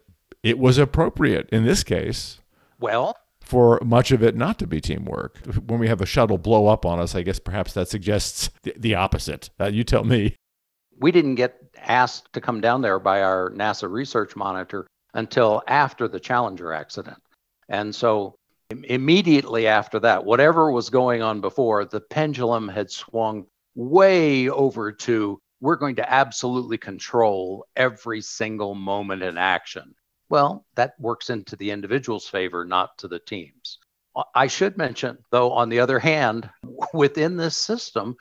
it 0.41 0.59
was 0.59 0.77
appropriate 0.77 1.47
in 1.51 1.63
this 1.63 1.83
case 1.83 2.39
well, 2.79 3.15
for 3.39 3.79
much 3.85 4.11
of 4.11 4.21
it 4.21 4.35
not 4.35 4.59
to 4.59 4.67
be 4.67 4.81
teamwork. 4.81 5.37
When 5.67 5.79
we 5.79 5.87
have 5.87 6.01
a 6.01 6.05
shuttle 6.05 6.37
blow 6.37 6.67
up 6.67 6.85
on 6.85 6.99
us, 6.99 7.15
I 7.15 7.21
guess 7.21 7.39
perhaps 7.39 7.73
that 7.73 7.87
suggests 7.87 8.49
the, 8.63 8.73
the 8.77 8.95
opposite. 8.95 9.49
Uh, 9.59 9.67
you 9.67 9.83
tell 9.83 10.03
me. 10.03 10.35
We 10.99 11.11
didn't 11.11 11.35
get 11.35 11.57
asked 11.77 12.33
to 12.33 12.41
come 12.41 12.59
down 12.59 12.81
there 12.81 12.99
by 12.99 13.21
our 13.21 13.51
NASA 13.51 13.89
research 13.89 14.35
monitor 14.35 14.87
until 15.13 15.63
after 15.67 16.07
the 16.07 16.19
Challenger 16.19 16.73
accident. 16.73 17.21
And 17.69 17.93
so 17.93 18.35
immediately 18.69 19.67
after 19.67 19.99
that, 19.99 20.25
whatever 20.25 20.71
was 20.71 20.89
going 20.89 21.21
on 21.21 21.41
before, 21.41 21.85
the 21.85 22.01
pendulum 22.01 22.67
had 22.67 22.89
swung 22.91 23.45
way 23.75 24.49
over 24.49 24.91
to 24.91 25.39
we're 25.63 25.77
going 25.77 25.95
to 25.95 26.13
absolutely 26.13 26.77
control 26.77 27.65
every 27.77 28.19
single 28.19 28.75
moment 28.75 29.23
in 29.23 29.37
action. 29.37 29.95
Well, 30.27 30.65
that 30.75 30.93
works 30.99 31.29
into 31.29 31.55
the 31.55 31.71
individual's 31.71 32.27
favor, 32.27 32.65
not 32.65 32.97
to 32.97 33.07
the 33.07 33.19
team's. 33.19 33.79
I 34.35 34.47
should 34.47 34.77
mention, 34.77 35.17
though, 35.31 35.51
on 35.51 35.69
the 35.69 35.79
other 35.79 35.99
hand, 35.99 36.49
within 36.93 37.37
this 37.37 37.55
system, 37.55 38.17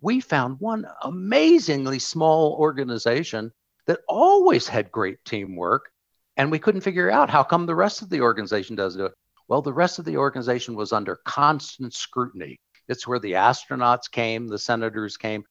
we 0.00 0.20
found 0.20 0.58
one 0.58 0.86
amazingly 1.02 1.98
small 1.98 2.54
organization 2.54 3.52
that 3.86 4.00
always 4.08 4.66
had 4.66 4.90
great 4.90 5.24
teamwork, 5.24 5.90
and 6.36 6.50
we 6.50 6.58
couldn't 6.58 6.80
figure 6.80 7.10
out 7.10 7.30
how 7.30 7.42
come 7.42 7.66
the 7.66 7.74
rest 7.74 8.00
of 8.00 8.08
the 8.10 8.22
organization 8.22 8.74
doesn't 8.74 8.98
do 9.00 9.06
it. 9.06 9.14
Well, 9.48 9.62
the 9.62 9.72
rest 9.72 9.98
of 9.98 10.04
the 10.04 10.16
organization 10.16 10.74
was 10.74 10.92
under 10.92 11.16
constant 11.24 11.94
scrutiny. 11.94 12.58
It's 12.88 13.06
where 13.06 13.18
the 13.18 13.32
astronauts 13.32 14.10
came, 14.10 14.48
the 14.48 14.58
senators 14.58 15.16
came. 15.16 15.44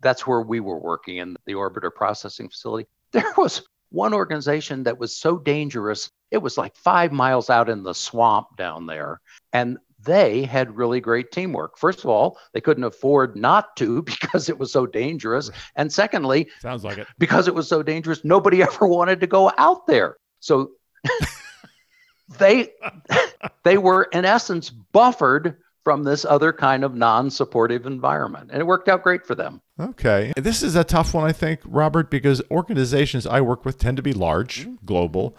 That's 0.00 0.26
where 0.26 0.40
we 0.40 0.60
were 0.60 0.78
working 0.78 1.18
in 1.18 1.36
the 1.46 1.54
orbiter 1.54 1.94
processing 1.94 2.48
facility. 2.48 2.88
There 3.12 3.32
was 3.36 3.62
one 3.90 4.12
organization 4.12 4.82
that 4.82 4.98
was 4.98 5.16
so 5.16 5.38
dangerous, 5.38 6.10
it 6.32 6.38
was 6.38 6.58
like 6.58 6.74
five 6.74 7.12
miles 7.12 7.48
out 7.48 7.68
in 7.68 7.84
the 7.84 7.94
swamp 7.94 8.56
down 8.56 8.86
there. 8.86 9.20
And 9.52 9.78
they 10.04 10.42
had 10.42 10.76
really 10.76 11.00
great 11.00 11.30
teamwork. 11.32 11.78
First 11.78 12.00
of 12.00 12.06
all, 12.06 12.38
they 12.52 12.60
couldn't 12.60 12.84
afford 12.84 13.36
not 13.36 13.76
to 13.76 14.02
because 14.02 14.48
it 14.48 14.58
was 14.58 14.72
so 14.72 14.86
dangerous. 14.86 15.50
And 15.76 15.92
secondly, 15.92 16.48
sounds 16.60 16.84
like 16.84 16.98
it. 16.98 17.06
Because 17.18 17.48
it 17.48 17.54
was 17.54 17.68
so 17.68 17.82
dangerous, 17.82 18.24
nobody 18.24 18.62
ever 18.64 18.86
wanted 18.86 19.20
to 19.20 19.26
go 19.26 19.52
out 19.56 19.86
there. 19.86 20.16
So 20.40 20.72
they 22.38 22.72
they 23.62 23.78
were 23.78 24.04
in 24.04 24.24
essence 24.24 24.70
buffered 24.70 25.56
from 25.84 26.02
this 26.02 26.24
other 26.24 26.52
kind 26.52 26.82
of 26.82 26.94
non-supportive 26.94 27.86
environment. 27.86 28.50
And 28.50 28.60
it 28.60 28.66
worked 28.66 28.88
out 28.88 29.02
great 29.02 29.26
for 29.26 29.34
them. 29.34 29.60
Okay. 29.78 30.32
This 30.36 30.62
is 30.62 30.74
a 30.74 30.84
tough 30.84 31.14
one 31.14 31.24
i 31.24 31.32
think 31.32 31.60
robert 31.64 32.10
because 32.10 32.42
organizations 32.50 33.26
i 33.26 33.40
work 33.40 33.64
with 33.64 33.78
tend 33.78 33.96
to 33.96 34.02
be 34.02 34.12
large 34.12 34.60
mm-hmm. 34.60 34.84
global 34.84 35.36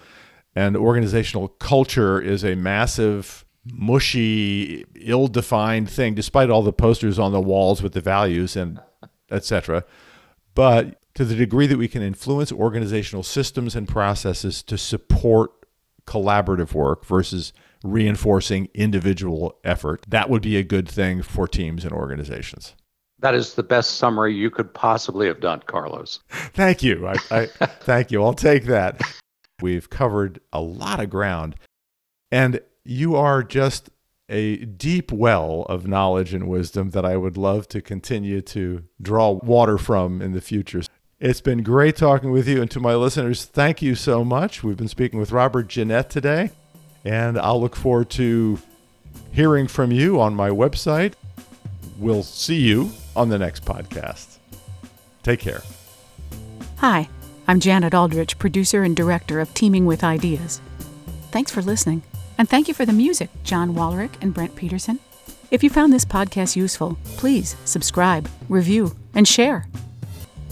and 0.55 0.75
organizational 0.75 1.47
culture 1.47 2.19
is 2.19 2.43
a 2.43 2.55
massive 2.55 3.45
mushy 3.65 4.86
ill-defined 4.95 5.89
thing 5.89 6.13
despite 6.13 6.49
all 6.49 6.62
the 6.62 6.73
posters 6.73 7.17
on 7.17 7.31
the 7.31 7.41
walls 7.41 7.81
with 7.81 7.93
the 7.93 8.01
values 8.01 8.55
and 8.55 8.79
etc 9.31 9.84
but 10.53 10.99
to 11.13 11.25
the 11.25 11.36
degree 11.36 11.67
that 11.67 11.77
we 11.77 11.88
can 11.88 12.01
influence 12.01 12.51
organizational 12.51 13.23
systems 13.23 13.75
and 13.75 13.88
processes 13.88 14.62
to 14.62 14.77
support 14.77 15.51
collaborative 16.05 16.73
work 16.73 17.05
versus 17.05 17.53
reinforcing 17.86 18.69
individual 18.74 19.58
effort. 19.63 20.06
That 20.08 20.30
would 20.30 20.41
be 20.41 20.58
a 20.58 20.63
good 20.63 20.89
thing 20.89 21.21
for 21.21 21.48
teams 21.48 21.84
and 21.84 21.93
organizations. 21.93 22.76
That 23.19 23.36
is 23.36 23.54
the 23.54 23.63
best 23.63 23.98
summary 23.98 24.36
you 24.36 24.50
could 24.50 24.74
possibly 24.74 25.28
have 25.28 25.39
done, 25.39 25.62
Carlos. 25.65 26.19
Thank 26.30 26.84
you. 26.84 27.08
I, 27.08 27.15
I 27.32 27.45
thank 27.45 28.12
you. 28.12 28.24
I'll 28.24 28.34
take 28.34 28.65
that. 28.65 29.02
We've 29.62 29.89
covered 29.89 30.41
a 30.52 30.60
lot 30.60 31.00
of 31.00 31.10
ground, 31.10 31.56
and 32.30 32.60
you 32.84 33.15
are 33.15 33.41
just 33.41 33.89
a 34.28 34.58
deep 34.58 35.12
well 35.12 35.65
of 35.69 35.88
knowledge 35.88 36.34
and 36.34 36.48
wisdom 36.48 36.89
that 36.89 37.06
I 37.06 37.15
would 37.15 37.38
love 37.38 37.67
to 37.69 37.82
continue 37.82 38.41
to 38.41 38.84
draw 39.02 39.32
water 39.32 39.78
from 39.78 40.21
in 40.21 40.34
the 40.34 40.41
future. 40.41 40.82
It's 41.19 41.41
been 41.41 41.63
great 41.63 41.95
talking 41.95 42.32
with 42.32 42.48
you. 42.48 42.62
And 42.62 42.69
to 42.71 42.80
my 42.80 42.95
listeners, 42.95 43.45
thank 43.45 43.82
you 43.82 43.95
so 43.95 44.26
much. 44.26 44.63
We've 44.63 44.78
been 44.78 44.88
speaking 44.88 45.19
with 45.19 45.32
Robert 45.32 45.69
Ginnett 45.69 46.10
today, 46.10 46.52
and 47.06 47.38
I'll 47.38 47.62
look 47.62 47.76
forward 47.76 48.10
to 48.12 48.60
hearing 49.32 49.68
from 49.68 49.91
you 49.91 50.20
on 50.20 50.36
my 50.36 50.50
website. 50.50 51.13
We'll 51.98 52.24
see 52.24 52.60
you 52.60 52.91
on 53.15 53.30
the 53.30 53.38
next 53.38 53.63
podcast. 53.63 54.38
Take 55.24 55.39
care. 55.39 55.62
Hi, 56.78 57.08
I'm 57.48 57.60
Janet 57.60 57.94
Aldrich, 57.94 58.39
producer 58.39 58.84
and 58.84 58.96
director 58.96 59.39
of 59.39 59.54
Teaming 59.54 59.86
with 59.86 60.04
Ideas. 60.04 60.62
Thanks 61.32 61.52
for 61.52 61.62
listening, 61.62 62.02
and 62.38 62.50
thank 62.50 62.68
you 62.68 62.74
for 62.74 62.86
the 62.86 62.94
music, 62.94 63.30
John 63.44 63.76
Wallerick 63.76 64.12
and 64.22 64.34
Brent 64.34 64.56
Peterson. 64.56 65.00
If 65.52 65.63
you 65.63 65.70
found 65.70 65.94
this 65.94 66.06
podcast 66.06 66.56
useful, 66.56 66.98
please 67.18 67.56
subscribe, 67.65 68.28
review, 68.50 68.96
and 69.13 69.28
share. 69.28 69.68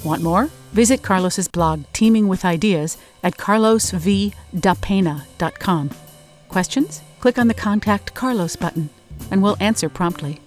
Want 0.03 0.21
more? 0.21 0.49
Visit 0.71 1.01
Carlos's 1.01 1.47
blog, 1.47 1.83
Teaming 1.93 2.27
with 2.27 2.45
Ideas, 2.45 2.97
at 3.23 3.37
carlosvdapena.com. 3.37 5.89
Questions? 6.53 7.01
Click 7.19 7.39
on 7.39 7.47
the 7.47 7.55
Contact 7.55 8.13
Carlos 8.13 8.55
button, 8.55 8.91
and 9.31 9.41
we'll 9.41 9.57
answer 9.59 9.89
promptly. 9.89 10.39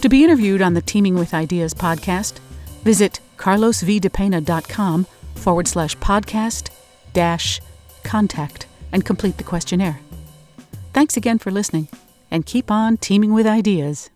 To 0.00 0.08
be 0.08 0.24
interviewed 0.24 0.62
on 0.62 0.72
the 0.72 0.80
Teaming 0.80 1.14
with 1.14 1.34
Ideas 1.34 1.74
podcast, 1.74 2.38
visit 2.84 3.20
carlosvdapena.com 3.36 5.06
forward 5.34 5.68
slash 5.68 5.94
podcast 5.98 6.70
dash 7.12 7.60
contact 8.02 8.64
and 8.92 9.04
complete 9.04 9.36
the 9.36 9.44
questionnaire. 9.44 10.00
Thanks 10.94 11.18
again 11.18 11.38
for 11.38 11.50
listening, 11.50 11.88
and 12.30 12.46
keep 12.46 12.70
on 12.70 12.96
teaming 12.96 13.34
with 13.34 13.46
ideas. 13.46 14.08